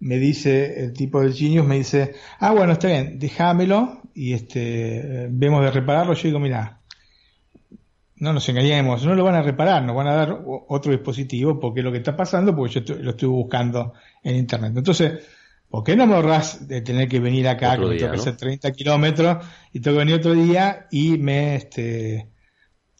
[0.00, 5.28] me dice el tipo del Genius, me dice, ah, bueno, está bien, déjamelo y este,
[5.30, 6.14] vemos de repararlo.
[6.14, 6.80] Yo digo, mira,
[8.16, 11.80] no nos engañemos, no lo van a reparar, nos van a dar otro dispositivo porque
[11.80, 13.92] es lo que está pasando, porque yo lo estoy buscando
[14.24, 14.72] en internet.
[14.74, 15.24] Entonces,
[15.68, 18.72] ¿por qué no me ahorras de tener que venir acá, que tengo que hacer 30
[18.72, 19.44] kilómetros
[19.74, 22.31] y tengo que venir otro día y me, este,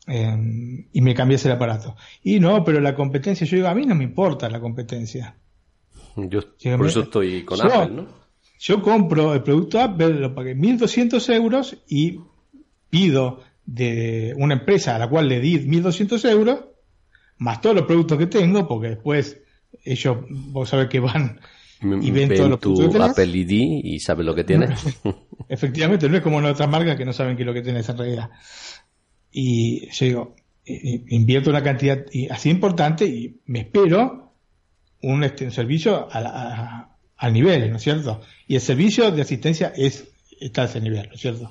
[0.07, 1.97] em, y me cambies el aparato?
[2.23, 5.37] Y no, pero la competencia, yo digo, a mí no me importa la competencia.
[6.17, 6.41] Yo,
[6.77, 8.23] por eso estoy con Apple, ¿no?
[8.59, 12.21] Yo compro el producto Apple, lo pagué 1.200 euros y
[12.91, 16.61] pido de una empresa a la cual le di 1.200 euros,
[17.39, 19.41] más todos los productos que tengo, porque después
[19.85, 21.41] ellos, vos sabés que van
[21.83, 24.81] y ven, todos los productos que Apple ID y saben lo que tienes.
[25.49, 27.89] Efectivamente, no es como en otras marcas que no saben qué es lo que tienes
[27.89, 28.31] en realidad.
[29.33, 34.35] Y yo digo, invierto una cantidad así importante y me espero
[35.03, 38.21] un, este, servicio al nivel, ¿no es cierto?
[38.47, 40.09] Y el servicio de asistencia es
[40.41, 41.49] está a ese nivel, ¿no es cierto?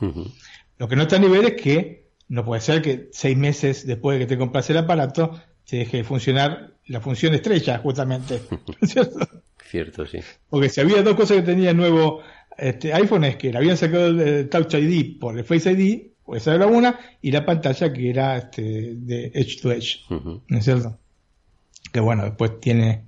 [0.78, 4.18] Lo que no está a nivel es que no puede ser que seis meses después
[4.18, 8.42] de que te compras el aparato te deje de funcionar la función estrella, justamente.
[8.82, 9.20] ¿Cierto?
[9.70, 10.20] Cierto, sí.
[10.50, 12.22] Porque si había dos cosas que tenía el nuevo
[12.58, 16.44] este, iPhone es que le habían sacado el, Touch ID por el Face ID, pues
[16.44, 18.62] esa era una, y la pantalla que era este,
[18.96, 20.00] de Edge to Edge.
[20.10, 20.98] ¿No es cierto?
[21.92, 23.04] Que bueno, después tiene.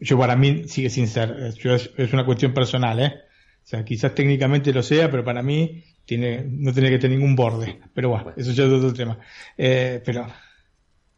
[0.00, 1.52] Yo para mí sigue sin ser.
[1.62, 3.12] es una cuestión personal, ¿eh?
[3.62, 7.36] O sea, quizás técnicamente lo sea, pero para mí tiene, no tiene que tener ningún
[7.36, 7.80] borde.
[7.92, 9.18] Pero bueno, eso ya es otro tema.
[9.58, 10.26] Eh, pero,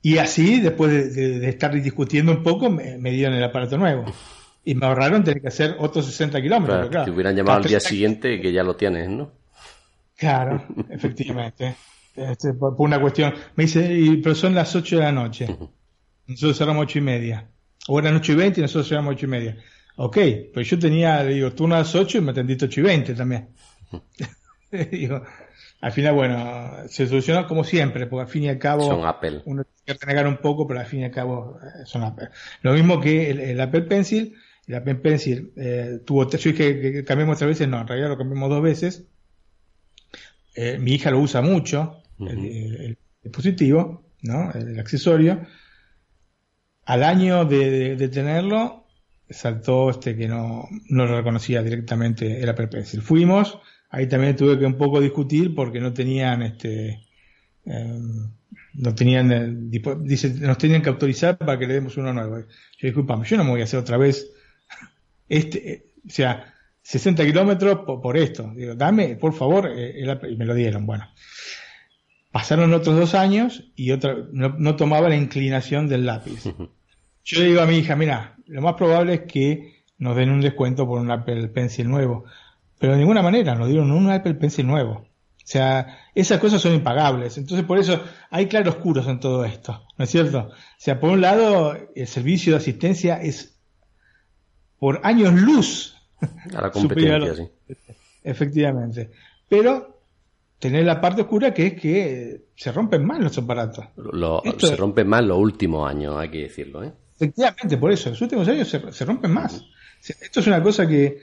[0.03, 4.05] y así, después de, estar discutiendo un poco, me, dieron el aparato nuevo.
[4.65, 6.89] Y me ahorraron tener que hacer otros 60 kilómetros.
[6.89, 9.38] Claro, te hubieran llamado al día siguiente que ya lo tienes, ¿no?
[10.19, 11.77] Claro, efectivamente.
[12.15, 13.33] Este, por, una cuestión.
[13.55, 15.47] Me dice, pero son las 8 de la noche.
[16.27, 17.49] Nosotros cerramos 8 y media.
[17.87, 19.57] O eran 8 y 20 y nosotros cerramos 8 y media.
[19.97, 20.19] Ok,
[20.53, 23.49] pues yo tenía, digo, turno a las 8 y me atendiste 8 y 20 también.
[24.91, 25.23] digo,
[25.81, 28.83] al final, bueno, se solucionó como siempre, porque al fin y al cabo.
[28.83, 29.43] Son Apple.
[29.45, 32.31] Uno tiene que renegar un poco, pero al fin y al cabo eh, son Apple.
[32.63, 34.37] Lo mismo que el, Apple Pencil.
[34.67, 36.29] El Apple Pencil eh, tuvo.
[36.29, 39.07] Yo dije que, cambiamos tres veces, no, en realidad lo cambiamos dos veces.
[40.55, 44.51] Eh, mi hija lo usa mucho, el, dispositivo, ¿no?
[44.53, 45.47] El, accesorio.
[46.85, 48.89] Al año de tenerlo,
[49.31, 53.03] saltó este que no, no lo reconocía directamente el Apple Pencil.
[53.03, 53.59] Fuimos,
[53.91, 57.07] ahí también tuve que un poco discutir porque no tenían este
[57.65, 58.31] em,
[58.75, 62.39] no tenían dice, nos tenían que autorizar para que le demos uno nuevo.
[62.39, 62.47] Yo
[62.87, 64.31] disculpame, yo no me voy a hacer otra vez
[65.29, 66.55] este, eh, o sea,
[66.89, 68.51] 60 kilómetros por, esto.
[68.57, 70.87] Digo, dame, por favor, eh, y me lo dieron.
[70.87, 71.07] Bueno,
[72.33, 76.45] pasaron otros dos años y otra, no, no tomaba la inclinación del lápiz.
[77.25, 80.41] Yo le digo a mi hija, mira, lo más probable es que nos den un
[80.41, 82.25] descuento por un Apple Pencil nuevo.
[82.79, 84.93] Pero de ninguna manera nos dieron un Apple Pencil nuevo.
[84.93, 87.37] O sea, esas cosas son impagables.
[87.37, 89.85] Entonces, por eso hay claroscuros en todo esto.
[89.99, 90.39] ¿No es cierto?
[90.39, 93.61] O sea, por un lado, el servicio de asistencia es
[94.79, 95.98] por años luz.
[96.55, 97.75] A la competencia, sí.
[98.25, 99.11] Efectivamente.
[99.49, 99.99] Pero
[100.59, 103.87] tener la parte oscura que es que se rompen mal los aparatos.
[104.59, 106.93] se rompen mal los últimos años, hay que decirlo, ¿eh?
[107.15, 109.65] Efectivamente, por eso, los últimos años se, rompen más.
[110.07, 111.21] Esto es una cosa que,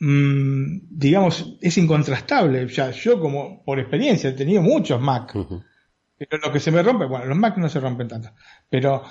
[0.00, 2.66] mm, digamos, es incontrastable.
[2.66, 5.32] Ya yo, como por experiencia, he tenido muchos Mac.
[6.18, 8.30] Pero lo que se me rompe, bueno, los Mac no se rompen tanto.
[8.68, 9.04] Pero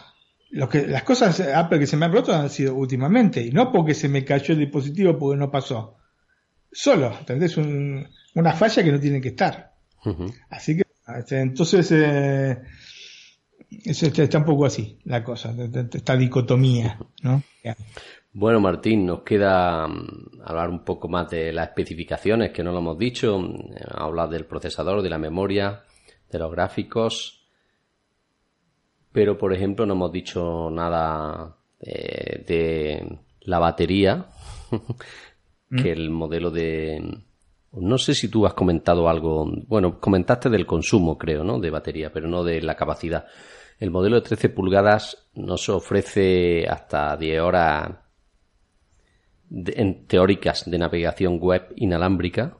[0.52, 3.42] lo que, las cosas Apple que se me han roto han sido últimamente.
[3.42, 5.98] Y no porque se me cayó el dispositivo porque no pasó.
[6.72, 7.58] Solo, ¿entendés?
[7.58, 9.74] una falla que no tiene que estar.
[10.50, 10.84] Así que,
[11.18, 12.62] este, entonces, eh,
[13.70, 15.54] está un poco así la cosa,
[15.94, 17.44] esta dicotomía, ¿no?
[18.34, 22.80] Bueno, Martín, nos queda mm, hablar un poco más de las especificaciones, que no lo
[22.80, 25.84] hemos dicho, mm, hablar del procesador, de la memoria,
[26.32, 27.37] de los gráficos,
[29.18, 34.28] pero por ejemplo no hemos dicho nada eh, de, la batería,
[35.76, 35.98] que mm.
[35.98, 37.18] el modelo de...
[37.72, 41.60] No sé si tú has comentado algo, bueno, comentaste del consumo, creo, ¿no?
[41.60, 43.26] De batería, pero no de la capacidad.
[43.80, 47.90] El modelo de 13 pulgadas nos ofrece hasta 10 horas
[49.50, 52.56] en teóricas de navegación web inalámbrica,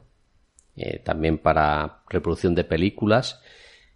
[0.74, 3.40] eh, también para reproducción de películas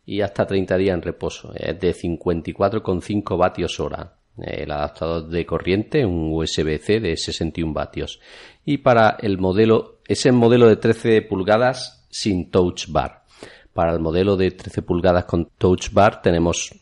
[0.04, 1.52] y hasta 30 días en reposo.
[1.54, 4.14] Es de 54,5 vatios hora.
[4.38, 8.20] El adaptador de corriente, un USB-C de 61 vatios.
[8.64, 13.24] Y para el modelo, ese modelo de 13 pulgadas sin touch bar.
[13.72, 16.74] Para el modelo de 13 pulgadas con touch bar tenemos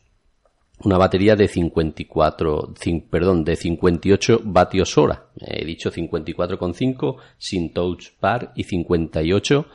[0.83, 2.75] una batería de 54,
[3.11, 5.27] perdón, de 58 vatios hora.
[5.39, 9.67] He dicho 54,5 sin touch bar y 58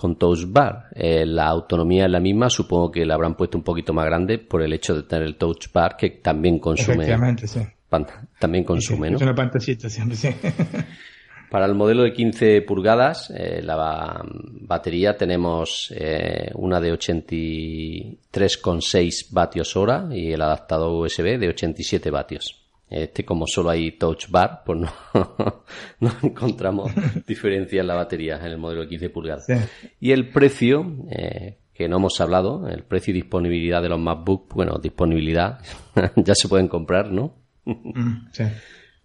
[0.00, 0.88] con touch bar.
[0.94, 4.38] Eh, la autonomía es la misma, supongo que la habrán puesto un poquito más grande
[4.38, 7.06] por el hecho de tener el touch bar que también consume.
[7.46, 7.60] sí.
[8.38, 9.16] También consume, ¿no?
[9.16, 10.28] Es una pantallita siempre, sí.
[11.50, 14.22] Para el modelo de 15 pulgadas, eh, la
[14.62, 22.59] batería tenemos eh, una de 83,6 vatios hora y el adaptador USB de 87 vatios.
[22.90, 24.92] Este, como solo hay touch bar, pues no,
[26.00, 26.90] no encontramos
[27.26, 29.46] diferencia en la batería en el modelo de 15 pulgadas.
[30.00, 34.52] Y el precio, eh, que no hemos hablado, el precio y disponibilidad de los MacBook,
[34.54, 35.60] bueno, disponibilidad,
[36.16, 37.36] ya se pueden comprar, ¿no?
[37.64, 38.44] Mm, sí.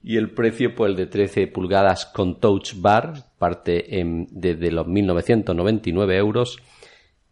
[0.01, 4.87] Y el precio, pues el de 13 pulgadas con touch bar, parte en, desde los
[4.87, 6.57] 1.999 euros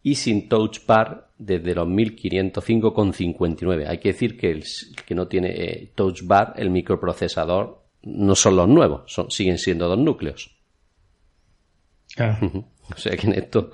[0.04, 3.88] y sin touch bar desde los 1.505,59.
[3.88, 4.64] Hay que decir que el
[5.06, 9.86] que no tiene eh, touch bar, el microprocesador, no son los nuevos, son, siguen siendo
[9.88, 10.50] dos núcleos.
[12.14, 12.66] Claro.
[12.94, 13.70] o sea que en esto...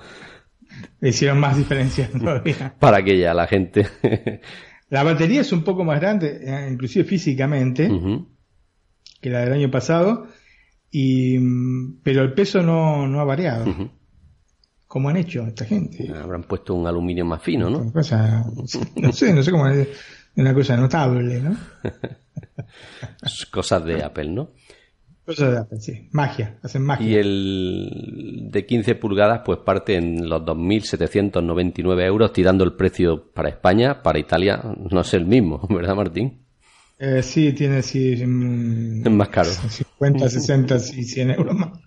[1.00, 2.74] Hicieron más diferencias todavía.
[2.78, 3.86] Para que ya la gente...
[4.88, 7.88] la batería es un poco más grande, eh, inclusive físicamente
[9.20, 10.28] que la del año pasado,
[10.90, 13.92] y, mm, pero el peso no, no ha variado.
[14.90, 16.12] ¿Cómo han hecho esta gente?
[16.12, 17.92] Habrán puesto un aluminio más fino, ¿no?
[17.94, 19.86] no sé, no sé cómo es
[20.34, 21.56] una cosa notable, ¿no?
[23.52, 24.50] Cosas de Apple, ¿no?
[25.24, 26.08] Cosas de Apple, sí.
[26.10, 27.06] Magia, hacen magia.
[27.06, 33.48] Y el de 15 pulgadas, pues parte en los 2.799 euros, tirando el precio para
[33.48, 34.60] España, para Italia
[34.90, 36.42] no es el mismo, ¿verdad, Martín?
[36.98, 39.50] Eh, sí, tiene sí, mm, es más caro.
[39.50, 41.78] 50, 60 y 100 euros más.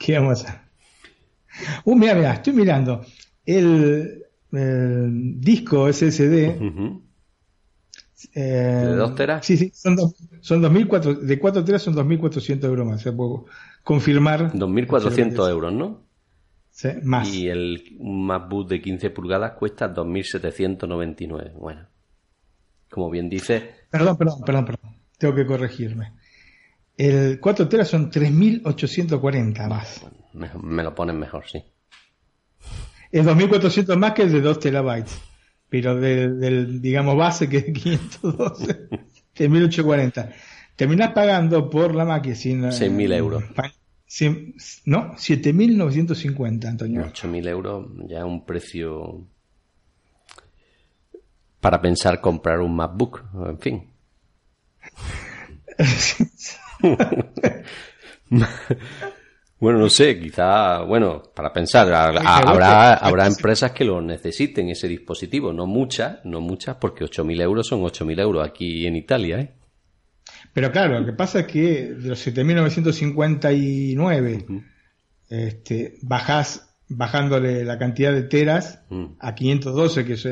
[0.00, 0.67] ¿Qué vamos a hacer?
[1.84, 3.04] Uh, mira, mira, estoy mirando.
[3.44, 6.58] El, disco SSD.
[8.34, 9.46] Eh, ¿De 2 teras?
[9.46, 9.96] Sí, sí, son,
[10.40, 13.00] son 2004, de 4 teras son 2.400 euros más.
[13.00, 13.46] O sea, puedo
[13.84, 14.52] confirmar.
[14.52, 16.02] 2.400 euros, ¿no?
[16.70, 17.32] Sí, más.
[17.32, 21.52] Y el MacBook de 15 pulgadas cuesta 2.799.
[21.54, 21.86] Bueno,
[22.90, 24.96] como bien dice, Perdón, perdón, perdón, perdón.
[25.18, 26.12] Tengo que corregirme.
[26.98, 30.04] El 4 teras son 3.840 más.
[30.32, 31.62] Me, lo ponen mejor, sí.
[33.12, 35.16] Es 2.400 más que el de 2 terabytes.
[35.68, 38.88] Pero del, digamos, base que es 512,
[39.36, 40.34] 3.840.
[40.76, 42.62] Terminás pagando por la máquina sin...
[42.62, 43.44] 6.000 euros.
[44.84, 47.04] no, 7.950, Antonio.
[47.04, 49.24] 8.000 euros ya es un precio
[51.60, 53.84] para pensar comprar un MacBook, en fin.
[59.58, 65.52] bueno, no sé, quizá, bueno, para pensar, habrá, habrá empresas que lo necesiten ese dispositivo,
[65.52, 69.52] no muchas, no muchas, porque 8.000 euros son 8.000 euros aquí en Italia, ¿eh?
[70.52, 74.64] Pero claro, lo que pasa es que de los 7.959,
[75.28, 79.04] este, bajás, bajándole la cantidad de teras mm.
[79.18, 80.28] a 512, que es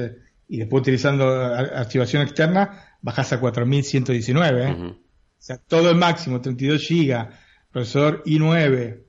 [0.49, 4.65] y después utilizando activación externa, bajas a 4119.
[4.65, 4.73] ¿eh?
[4.73, 4.97] O
[5.39, 7.29] sea, todo el máximo, 32 GB,
[7.71, 9.03] procesador i9,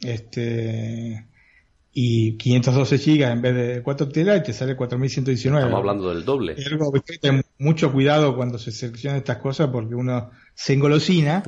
[0.00, 1.26] este,
[1.92, 5.64] y 512 GB en vez de 4 TB, y te sale 4119.
[5.64, 6.56] Estamos hablando del doble.
[7.20, 11.42] Ten mucho cuidado cuando se seleccionan estas cosas porque uno se engolosina.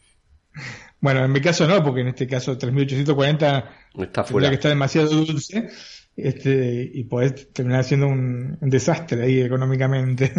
[1.00, 4.50] bueno, en mi caso no, porque en este caso 3840 está fuera.
[4.50, 5.68] que está demasiado dulce
[6.16, 10.32] este, y puedes terminar siendo un, desastre ahí económicamente.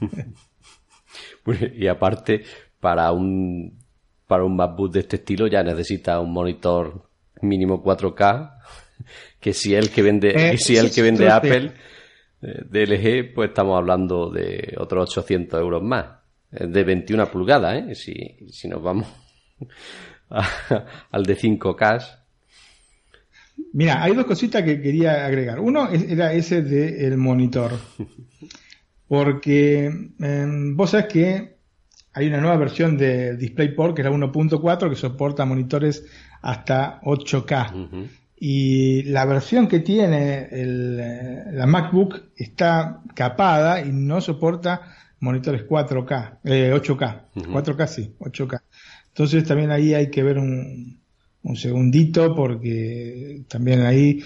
[1.76, 2.42] y aparte,
[2.80, 3.78] para un,
[4.26, 7.08] para un MacBook de este estilo ya necesita un monitor
[7.42, 8.58] mínimo 4K,
[9.40, 11.72] que si el que vende, eh, si el que vende Apple,
[12.42, 16.06] eh, de LG, pues estamos hablando de otros 800 euros más,
[16.50, 17.94] de 21 pulgadas, ¿eh?
[17.94, 18.14] si,
[18.50, 19.06] si nos vamos
[21.10, 22.22] al de 5K,
[23.72, 25.60] Mira, hay dos cositas que quería agregar.
[25.60, 27.72] Uno era ese del monitor.
[29.08, 29.86] Porque
[30.18, 31.56] em, vos sabés que
[32.12, 36.04] hay una nueva versión de DisplayPort, que es la 1.4, que soporta monitores
[36.40, 38.08] hasta 8K.
[38.38, 46.38] Y la versión que tiene el, la MacBook está capada y no soporta monitores 4K,
[46.44, 48.60] eh, 8K, 4K sí, 8K.
[49.08, 51.00] Entonces también ahí hay que ver un,
[51.42, 54.22] un segundito porque también ahí,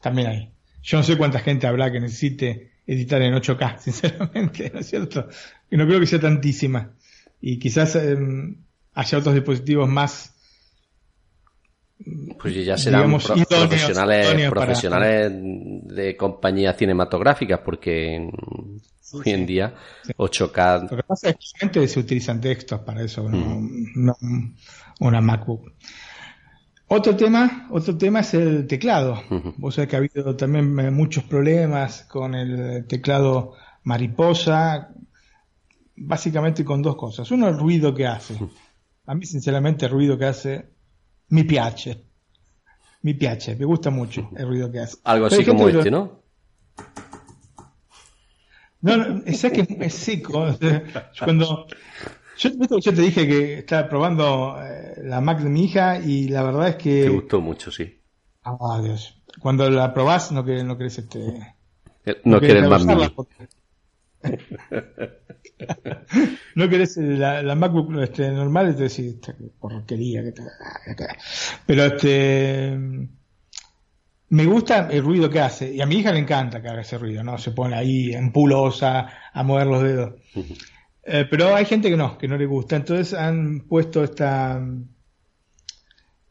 [0.00, 0.52] también ahí.
[0.82, 5.28] Yo no sé cuánta gente habrá que necesite editar en 8K, sinceramente, ¿no es cierto?
[5.70, 6.92] Y no creo que sea tantísima.
[7.40, 8.56] Y quizás em,
[8.94, 10.32] haya otros dispositivos más
[12.38, 18.28] pues ya serán profesionales, profesionales de compañías cinematográficas, porque
[19.12, 19.74] hoy en día
[20.16, 20.90] 8K.
[20.90, 21.36] Lo que pasa es
[21.70, 24.16] que se utilizan textos para eso, no,
[25.00, 25.72] una MacBook.
[26.94, 29.18] Otro tema, otro tema es el teclado.
[29.56, 34.90] Vos sabés que ha habido también eh, muchos problemas con el teclado mariposa,
[35.96, 37.30] básicamente con dos cosas.
[37.30, 38.38] Uno, el ruido que hace.
[39.06, 40.66] A mí, sinceramente, el ruido que hace
[41.30, 42.04] me piace.
[43.00, 44.98] Me piace, me gusta mucho el ruido que hace.
[45.04, 46.20] Algo así como este, ¿no?
[48.82, 50.46] No, no es que es seco.
[51.18, 51.66] Cuando
[52.36, 56.42] yo, yo, te dije que estaba probando eh, la Mac de mi hija y la
[56.42, 57.04] verdad es que.
[57.04, 57.98] Te gustó mucho, sí.
[58.44, 59.22] Ah, Dios.
[59.40, 61.54] Cuando la probás no, no querés este.
[62.04, 62.84] Eh, no, querés más
[66.54, 69.16] no querés la, la MacBook este, normal y te decís,
[69.58, 70.22] porquería.
[70.22, 70.32] Que
[71.66, 72.78] Pero este.
[74.28, 75.74] Me gusta el ruido que hace.
[75.74, 77.36] Y a mi hija le encanta que haga ese ruido, ¿no?
[77.36, 80.14] Se pone ahí en pulosa a mover los dedos.
[81.04, 82.76] Eh, pero hay gente que no, que no le gusta.
[82.76, 84.64] Entonces han puesto esta.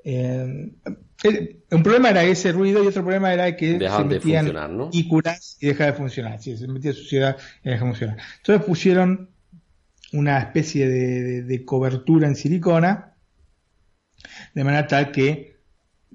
[0.03, 0.71] Eh,
[1.71, 5.67] un problema era ese ruido y otro problema era que se metían y curas y
[5.67, 6.41] dejaba de funcionar.
[6.41, 8.17] Sí, se metía suciedad y dejaba de funcionar.
[8.37, 9.29] Entonces pusieron
[10.13, 13.13] una especie de, cobertura en silicona
[14.53, 15.59] de manera tal que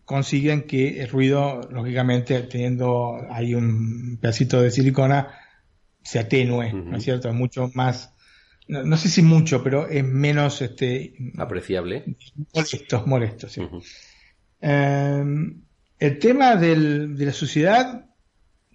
[0.04, 5.28] consiguen que el ruido, lógicamente, teniendo ahí un pedacito de silicona,
[6.02, 7.28] se atenúe, ¿no es cierto?
[7.28, 8.15] Es mucho más
[8.68, 12.04] no, sé si mucho, pero es menos este apreciable.
[12.54, 13.62] Molesto, molesto, sí.
[14.60, 15.62] Em,
[15.98, 18.06] el tema del, de la sociedad,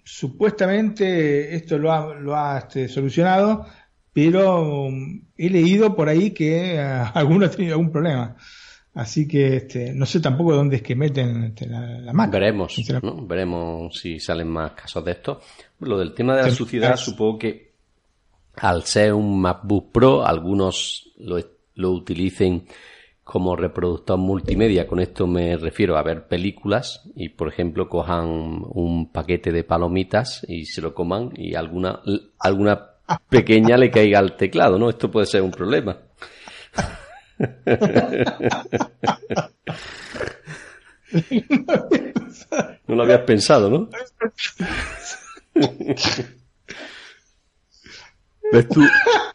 [0.04, 3.66] supuestamente esto lo ha, lo ha este, solucionado,
[4.12, 8.36] pero um, he leído por ahí que uh, alguno ha tenido algún problema.
[8.94, 12.30] Así que este, no sé tampoco dónde es que meten este, la, la mano.
[12.30, 12.76] Veremos,
[13.26, 15.40] veremos si salen más casos de esto.
[15.80, 17.71] Lo del tema de la suciedad, supongo que
[18.56, 21.38] al ser un MacBook Pro, algunos lo,
[21.74, 22.66] lo utilicen
[23.24, 24.86] como reproductor multimedia.
[24.86, 30.44] Con esto me refiero a ver películas y, por ejemplo, cojan un paquete de palomitas
[30.48, 32.00] y se lo coman y alguna,
[32.38, 32.88] alguna
[33.28, 34.90] pequeña le caiga al teclado, ¿no?
[34.90, 35.98] Esto puede ser un problema.
[42.86, 43.88] No lo habías pensado, ¿no?
[48.52, 48.82] ¿Ves tú?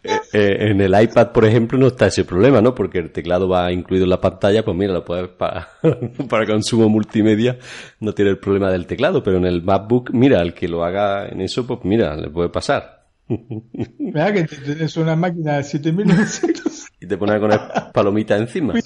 [0.03, 2.75] Eh, eh, en el iPad, por ejemplo, no está ese problema, ¿no?
[2.75, 5.69] Porque el teclado va incluido en la pantalla, pues mira, lo puedes para,
[6.29, 7.57] para consumo multimedia,
[7.99, 11.27] no tiene el problema del teclado, pero en el MacBook, mira, el que lo haga
[11.27, 12.97] en eso, pues mira, le puede pasar.
[13.99, 16.85] Mira que tienes una máquina de 7900.
[17.01, 17.51] Y te pones con
[17.93, 18.73] palomita encima.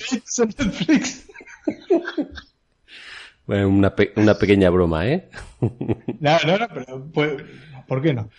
[3.43, 5.29] Bueno, una, una pequeña broma, ¿eh?
[5.59, 7.43] No, no, no, pero pues,
[7.87, 8.29] ¿por qué no?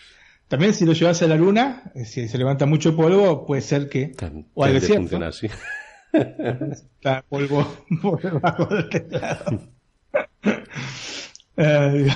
[0.52, 3.88] También si lo llevas a la luna, eh, si se levanta mucho polvo, puede ser
[3.88, 4.12] que...
[4.52, 5.18] o al desierto.
[6.12, 9.62] Está polvo por debajo del teclado.
[11.54, 12.08] Eh,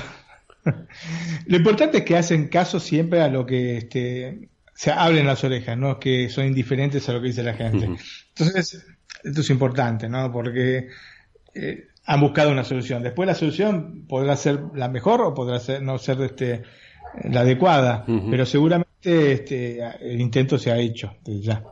[1.46, 5.76] lo importante es que hacen caso siempre a lo que este, se hablen las orejas,
[5.76, 7.84] no que son indiferentes a lo que dice la gente.
[7.84, 8.86] Entonces,
[9.22, 10.32] esto es importante, ¿no?
[10.32, 10.88] Porque
[11.54, 13.02] eh, han buscado una solución.
[13.02, 16.62] Después la solución podrá ser la mejor o podrá ser, no ser este,
[17.24, 21.62] la adecuada, pero seguramente este, el intento se ha hecho ya.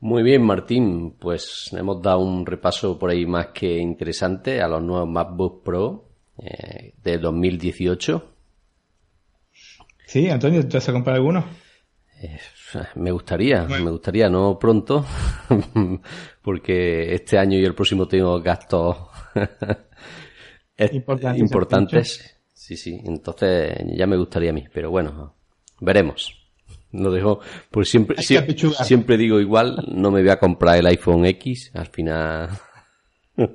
[0.00, 1.16] Muy bien, Martín.
[1.18, 6.08] Pues hemos dado un repaso por ahí más que interesante a los nuevos MacBook Pro
[6.38, 8.32] eh, de 2018.
[10.06, 11.44] Sí, Antonio, ¿te vas a comprar alguno?
[12.22, 12.38] Eh,
[12.94, 15.04] me gustaría, me gustaría, no pronto,
[16.42, 18.96] porque este año y el próximo tengo gastos
[20.78, 22.35] importantes
[22.66, 25.36] Sí, sí, entonces ya me gustaría a mí, pero bueno,
[25.80, 26.36] veremos.
[26.90, 27.38] Lo dejo,
[27.70, 32.50] pues siempre, siempre, digo igual, no me voy a comprar el iPhone X, al final...
[33.36, 33.46] no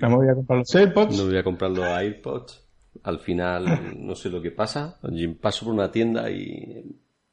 [0.00, 1.18] me voy a comprar los AirPods.
[1.18, 2.64] No voy a comprar los iPods.
[3.02, 4.98] Al final, no sé lo que pasa.
[5.42, 6.86] Paso por una tienda y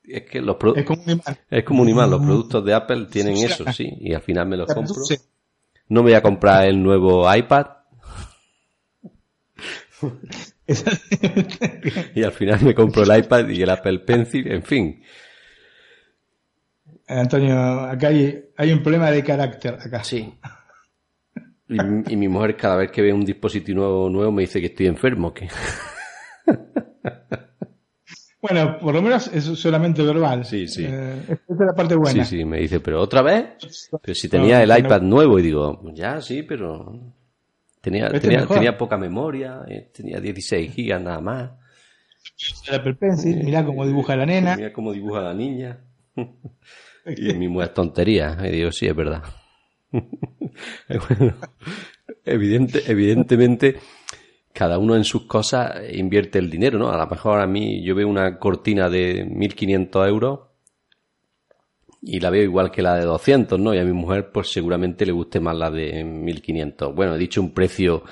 [0.04, 1.38] es que los es como un imán.
[1.50, 2.12] Es como un imán.
[2.12, 3.90] Los productos de Apple tienen eso, sí.
[4.02, 5.02] Y al final me los compro.
[5.88, 7.68] No me voy a comprar el nuevo iPad
[12.16, 15.04] y al final me compro el iPad y el Apple Pencil, en fin.
[17.08, 20.04] Antonio, acá hay, hay un problema de carácter acá.
[20.04, 20.34] Sí.
[21.68, 25.34] Y, mi mujer cada vez que ve un dispositivo nuevo, me dice que estoy enfermo.
[25.34, 25.47] Que...
[28.41, 30.43] bueno, por lo menos es solamente verbal.
[30.43, 30.86] Sí, sí.
[30.86, 32.26] Eh, esta es la parte buena.
[32.26, 33.89] Sí, sí, me dice, pero otra vez.
[34.02, 37.14] Pero si tenía el iPad nuevo y digo, ya, sí, pero
[37.82, 41.52] tenía, este tenía, tenía, poca memoria, eh, tenía 16 gigas nada más.
[42.72, 44.56] Apple Pencil, mirá cómo dibuja la nena.
[44.56, 45.80] Mirá cómo dibuja la niña.
[47.06, 48.38] y mi mujer tontería.
[48.44, 49.24] Y digo, sí, es verdad.
[52.26, 53.80] evidente, evidentemente,
[54.54, 56.92] cada uno en sus cosas invierte el dinero, ¿no?
[56.92, 60.40] A lo mejor a mí yo veo una cortina de 1.500 euros
[62.02, 63.74] y la veo igual que la de 200, ¿no?
[63.74, 66.93] Y a mi mujer, pues seguramente le guste más la de 1.500.
[66.95, 68.04] Bueno, he dicho un precio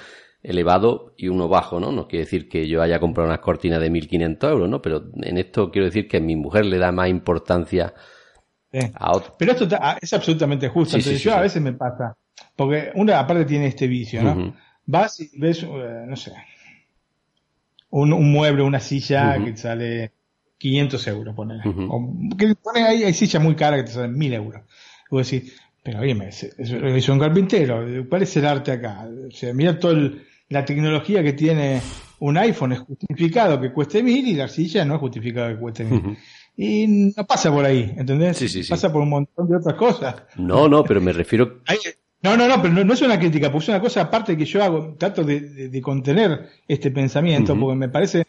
[0.41, 1.91] elevado y uno bajo, ¿no?
[1.91, 4.81] No quiere decir que yo haya comprado unas cortinas de 1.500 euros, ¿no?
[4.81, 7.93] Pero en esto quiero decir que a mi mujer le da más importancia
[8.71, 9.67] pero esto
[10.01, 10.97] es absolutamente justo.
[10.97, 12.15] Entonces yo a veces me pasa,
[12.55, 14.55] porque una aparte tiene este vicio, ¿no?
[14.85, 16.33] Vas y ves, eh, no sé,
[17.91, 20.11] un, mueble, una silla que sale
[20.59, 21.63] 500 euros, ponele.
[22.37, 24.61] que pone ahí, hay sillas muy caras que te salen 1000 euros.
[25.09, 29.07] Vos decís, pero oye, eso es un carpintero, ¿cuál es el arte acá?
[29.27, 30.11] O sea, mira toda
[30.49, 31.81] la tecnología que tiene
[32.19, 35.85] un iPhone, es justificado que cueste 1000 y la silla no es justificado que cueste
[35.85, 36.17] 1000.
[36.57, 38.35] Y no pasa por ahí, ¿entendés?
[38.35, 38.69] Sí, sí, sí.
[38.69, 40.15] Pasa por un montón de otras cosas.
[40.35, 41.61] No, no, pero me refiero.
[42.21, 44.61] No, no, no, pero no, es una crítica, porque es una cosa aparte que yo
[44.61, 48.25] hago, trato de, contener este pensamiento, porque me parece,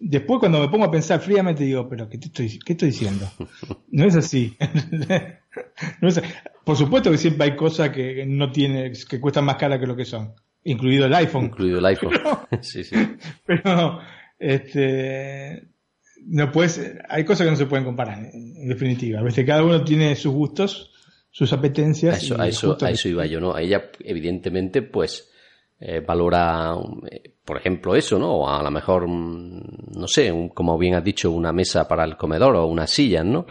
[0.00, 3.30] después cuando me pongo a pensar fríamente digo, pero ¿qué, estoy, qué estoy diciendo?
[3.92, 4.56] No es así.
[6.00, 6.22] no es,
[6.64, 9.96] por supuesto que siempre hay cosas que no tiene, que cuestan más cara que lo
[9.96, 10.32] que son,
[10.64, 11.46] incluido el iPhone.
[11.46, 12.12] Incluido el iPhone.
[12.60, 12.96] sí, sí.
[13.44, 13.98] Pero,
[14.38, 15.68] este,
[16.26, 19.20] no puedes, hay cosas que no se pueden comparar, en definitiva.
[19.20, 20.92] A veces cada uno tiene sus gustos,
[21.30, 22.14] sus apetencias.
[22.14, 23.58] A eso, a eso, iba yo, ¿no?
[23.58, 25.30] Ella, evidentemente, pues,
[25.82, 26.76] eh, valora,
[27.10, 28.30] eh, por ejemplo, eso, ¿no?
[28.32, 32.18] O a lo mejor, mm, no sé, como bien has dicho, una mesa para el
[32.18, 33.46] comedor o una silla, ¿no?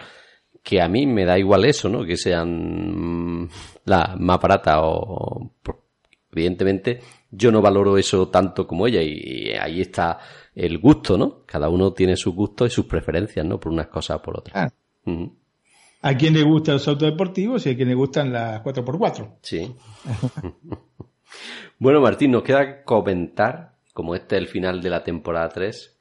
[0.61, 2.05] Que a mí me da igual eso, ¿no?
[2.05, 3.49] Que sean mm,
[3.85, 5.53] la más barata o,
[6.31, 6.99] evidentemente,
[7.31, 10.19] yo no valoro eso tanto como ella y ahí está
[10.53, 11.43] el gusto, ¿no?
[11.47, 13.59] Cada uno tiene sus gustos y sus preferencias, ¿no?
[13.59, 14.55] Por unas cosas o por otras.
[14.55, 14.69] Ah.
[16.01, 19.37] A quien le gustan los autos deportivos y a quien le gustan las 4x4.
[19.41, 19.75] Sí.
[21.79, 25.97] bueno, Martín, nos queda comentar, como este es el final de la temporada 3,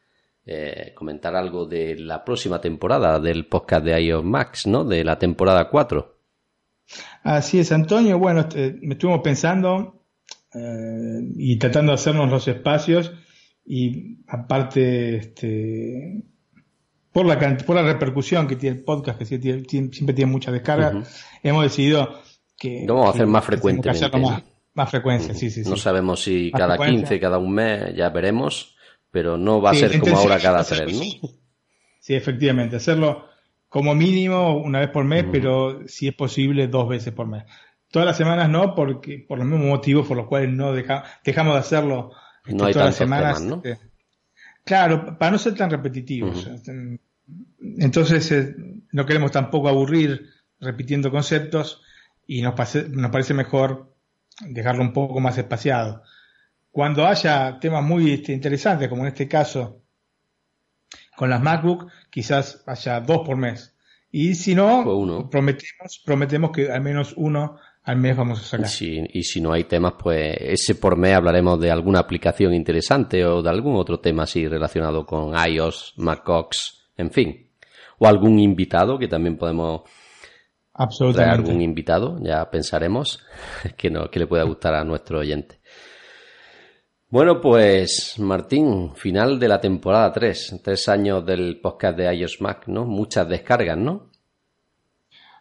[0.46, 4.84] eh, comentar algo de la próxima temporada del podcast de iOS Max, ¿no?
[4.84, 6.18] De la temporada 4.
[7.22, 8.18] Así es, Antonio.
[8.18, 10.04] Bueno, este, me estuvimos pensando
[10.54, 13.12] eh, y tratando de hacernos los espacios
[13.66, 16.22] y aparte este,
[17.12, 21.02] por la por la repercusión que tiene el podcast que siempre tiene mucha descarga
[21.42, 22.20] hemos decidido
[22.56, 24.42] que vamos a hacer más frecuentemente más,
[24.86, 28.76] frecuencia sí sí no sabemos si cada 15 cada un mes ya veremos
[29.10, 31.28] pero no va a ser como ahora cada tres ¿no?
[31.98, 33.26] sí efectivamente hacerlo
[33.68, 37.44] como mínimo una vez por mes pero si es posible dos veces por mes
[37.90, 41.60] todas las semanas no porque por los mismos motivos por los cuales no dejamos de
[41.60, 42.12] hacerlo
[42.54, 43.56] no hay tantos semanas, ¿no?
[43.56, 43.78] Este,
[44.64, 46.46] claro, para no ser tan repetitivos.
[46.46, 46.98] Este,
[47.78, 48.54] entonces, eh,
[48.92, 51.82] no queremos tampoco aburrir repitiendo conceptos
[52.26, 52.54] y nos,
[52.90, 53.87] nos parece mejor
[54.40, 56.02] dejarlo un poco más espaciado.
[56.70, 59.82] Cuando haya temas muy este, interesantes, como en este caso
[61.16, 63.74] con las MacBook, quizás haya dos por mes.
[64.10, 68.68] Y si no, prometemos, prometemos que al menos uno al mes vamos a sacar.
[68.68, 73.42] y si no hay temas, pues ese por mes hablaremos de alguna aplicación interesante o
[73.42, 77.48] de algún otro tema así relacionado con iOS, macOS, en fin.
[77.98, 79.82] O algún invitado que también podemos
[80.78, 81.24] Absolutamente.
[81.24, 83.24] traer algún invitado, ya pensaremos
[83.76, 85.58] que, no, que le pueda gustar a nuestro oyente.
[87.10, 92.68] Bueno, pues Martín, final de la temporada 3, tres años del podcast de iOS Mac,
[92.68, 92.84] ¿no?
[92.84, 94.10] Muchas descargas, ¿no?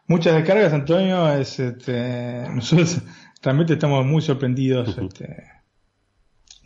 [0.07, 1.31] Muchas descargas, Antonio.
[1.33, 3.01] Es, este, nosotros
[3.43, 4.97] realmente estamos muy sorprendidos.
[4.97, 5.43] Este,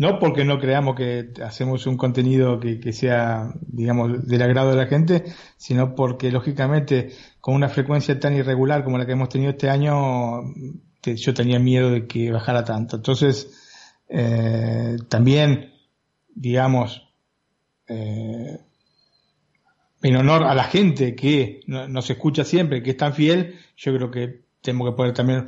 [0.02, 4.88] no porque no creamos que hacemos un contenido que, sea, digamos, del agrado de la
[4.88, 5.26] gente,
[5.58, 10.42] sino porque, lógicamente, con una frecuencia tan irregular como la que hemos tenido este año,
[11.04, 12.96] yo tenía miedo de que bajara tanto.
[12.96, 13.52] Entonces,
[14.10, 15.72] eh, también,
[16.34, 17.08] digamos,
[17.88, 18.58] eh,
[20.02, 24.10] en honor a la gente que nos escucha siempre, que es tan fiel, yo creo
[24.10, 25.46] que tenemos que poner también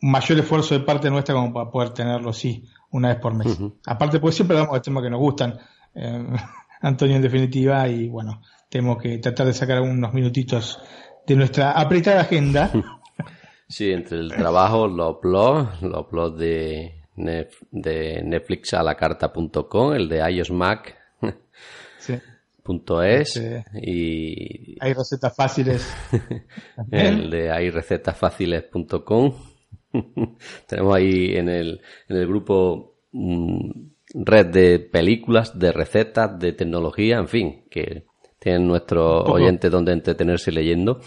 [0.00, 3.58] mayor esfuerzo de parte nuestra como para poder tenerlo, sí, una vez por mes.
[3.86, 5.58] Aparte, pues siempre damos temas que nos gustan,
[5.94, 6.26] eh,
[6.82, 10.80] Antonio, en definitiva, y bueno, tenemos que tratar de sacar unos minutitos
[11.26, 12.70] de nuestra apretada agenda.
[13.70, 20.08] Sí, entre el trabajo, los blogs, los blogs de, de Netflix a la carta.com, el
[20.08, 20.96] de iOS Mac.
[22.00, 22.18] Sí.
[22.64, 23.40] Punto es
[23.82, 25.92] y hay recetas fáciles
[26.90, 29.32] el de hay recetas fáciles.com
[30.66, 33.70] tenemos ahí en el, en el grupo mm,
[34.14, 38.06] red de películas de recetas de tecnología en fin que
[38.38, 41.00] tienen nuestros oyentes donde entretenerse leyendo.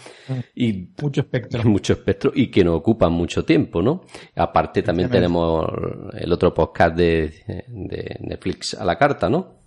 [0.54, 1.64] Y mucho espectro.
[1.68, 4.02] mucho espectro y que nos ocupan mucho tiempo no
[4.36, 5.66] aparte también tenemos
[6.12, 9.64] el otro podcast de, de Netflix a la carta no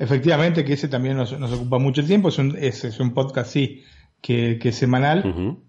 [0.00, 2.30] Efectivamente, que ese también nos, ocupa mucho tiempo.
[2.30, 3.84] Es un, es, un podcast, sí,
[4.22, 5.62] que, es semanal.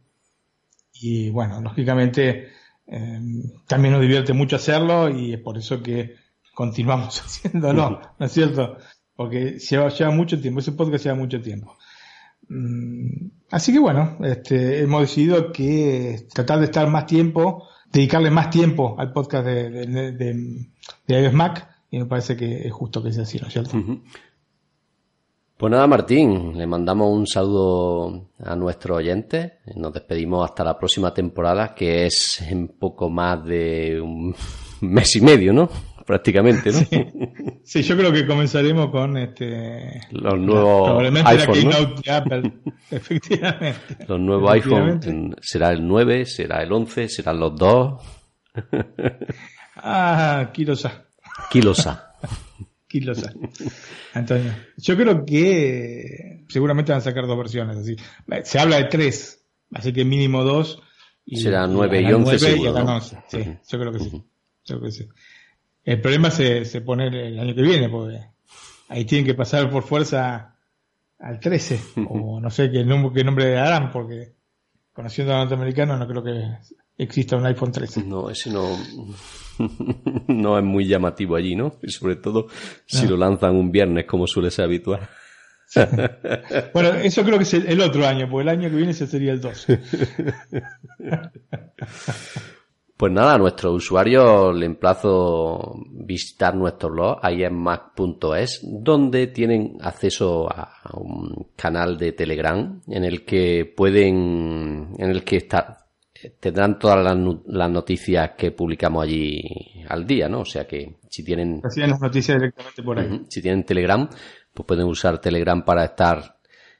[1.01, 2.49] Y bueno, lógicamente
[2.85, 6.15] em, también nos divierte mucho hacerlo y es por eso que
[6.53, 8.77] continuamos haciéndolo, ¿no es cierto?
[9.15, 11.75] Porque lleva, lleva mucho tiempo, ese podcast lleva mucho tiempo.
[12.49, 18.51] Mm, así que bueno, este, hemos decidido que tratar de estar más tiempo, dedicarle más
[18.51, 23.11] tiempo al podcast de, de, de, iOS Mac y me parece que es justo que
[23.11, 23.75] sea así, ¿no es cierto?
[25.61, 29.59] Pues nada, Martín, le mandamos un saludo a nuestros oyentes.
[29.75, 34.35] Nos despedimos hasta la próxima temporada, que es en poco más de un
[34.81, 35.69] mes y medio, ¿no?
[36.03, 36.79] Prácticamente, ¿no?
[37.63, 41.69] Sí, yo creo que comenzaremos con este los nuevos iPhone,
[42.03, 42.53] de Apple,
[42.89, 43.97] efectivamente.
[44.07, 48.01] Los nuevos iPhone será el 9, será el 11, serán los dos.
[49.75, 51.05] ah, Kilosa.
[51.51, 52.15] Kilosa.
[52.91, 53.31] Kilosa.
[54.13, 54.51] Antonio.
[54.75, 57.77] Yo creo que seguramente van a sacar dos versiones.
[57.77, 57.95] así
[58.43, 60.81] Se habla de tres, así que mínimo dos.
[61.25, 64.23] Y, Será 9 y 11 seguro, Sí, yo creo que sí.
[64.65, 65.07] Yo creo que sí.
[65.85, 68.19] El problema se, se pone el año que viene, porque
[68.89, 70.57] ahí tienen que pasar por fuerza
[71.17, 71.79] al 13,
[72.09, 74.33] o no sé qué nombre, qué nombre darán, porque
[74.91, 76.57] conociendo a los norteamericanos no creo que
[76.97, 78.03] exista un iPhone 13.
[78.03, 78.77] No, ese no,
[80.27, 81.73] no es muy llamativo allí, ¿no?
[81.81, 82.47] Y sobre todo
[82.85, 85.09] si lo lanzan un viernes, como suele ser habitual.
[86.73, 89.31] bueno, eso creo que es el, otro año, porque el año que viene ese sería
[89.31, 89.67] el 2.
[93.01, 100.71] Pues nada, a nuestros usuarios le emplazo visitar nuestro blog, iMac.es, donde tienen acceso a
[100.93, 105.80] un canal de Telegram en el que pueden, en el que está,
[106.39, 109.41] tendrán todas las, noticias que publicamos allí
[109.87, 110.41] al día, ¿no?
[110.41, 111.61] O sea que si tienen...
[111.63, 113.25] las noticias directamente por ahí.
[113.29, 114.07] si tienen Telegram,
[114.53, 116.37] pues pueden usar Telegram para estar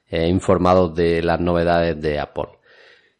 [0.08, 2.48] eh, informados de las novedades de Apple.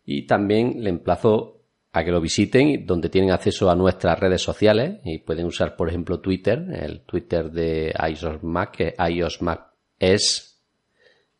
[0.04, 1.60] Y también le emplazo
[1.92, 5.88] a que lo visiten, donde tienen acceso a nuestras redes sociales y pueden usar, por
[5.88, 10.52] ejemplo, Twitter, el Twitter de iOS Mac, que iOS Mac es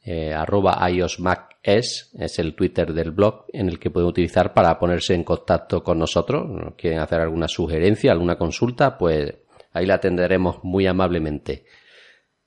[0.04, 4.78] eh, arroba iOSMac es, es el Twitter del blog en el que pueden utilizar para
[4.78, 6.74] ponerse en contacto con nosotros.
[6.76, 8.98] ¿Quieren hacer alguna sugerencia, alguna consulta?
[8.98, 9.32] Pues
[9.72, 11.64] ahí la atenderemos muy amablemente.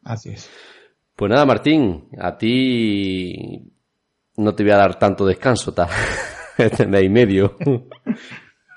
[0.03, 0.49] Así es.
[1.16, 3.72] Pues nada, Martín, a ti
[4.38, 5.88] no te voy a dar tanto descanso, tal.
[6.57, 7.55] este y medio.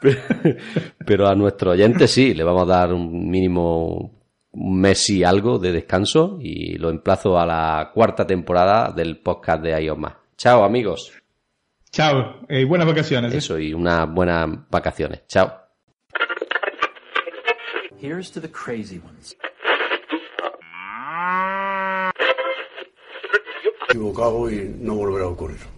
[1.04, 4.18] Pero a nuestro oyente sí, le vamos a dar un mínimo
[4.50, 9.62] un mes y algo de descanso y lo emplazo a la cuarta temporada del podcast
[9.62, 10.27] de IOMA.
[10.38, 11.12] Chao amigos.
[11.90, 13.34] Chao, y eh, buenas vacaciones.
[13.34, 13.38] ¿eh?
[13.38, 15.26] Eso, y unas buenas vacaciones.
[15.26, 15.52] Chao.
[18.00, 19.36] Here's to the crazy ones.
[23.88, 25.77] Equivocado y no volverá a ocurrir.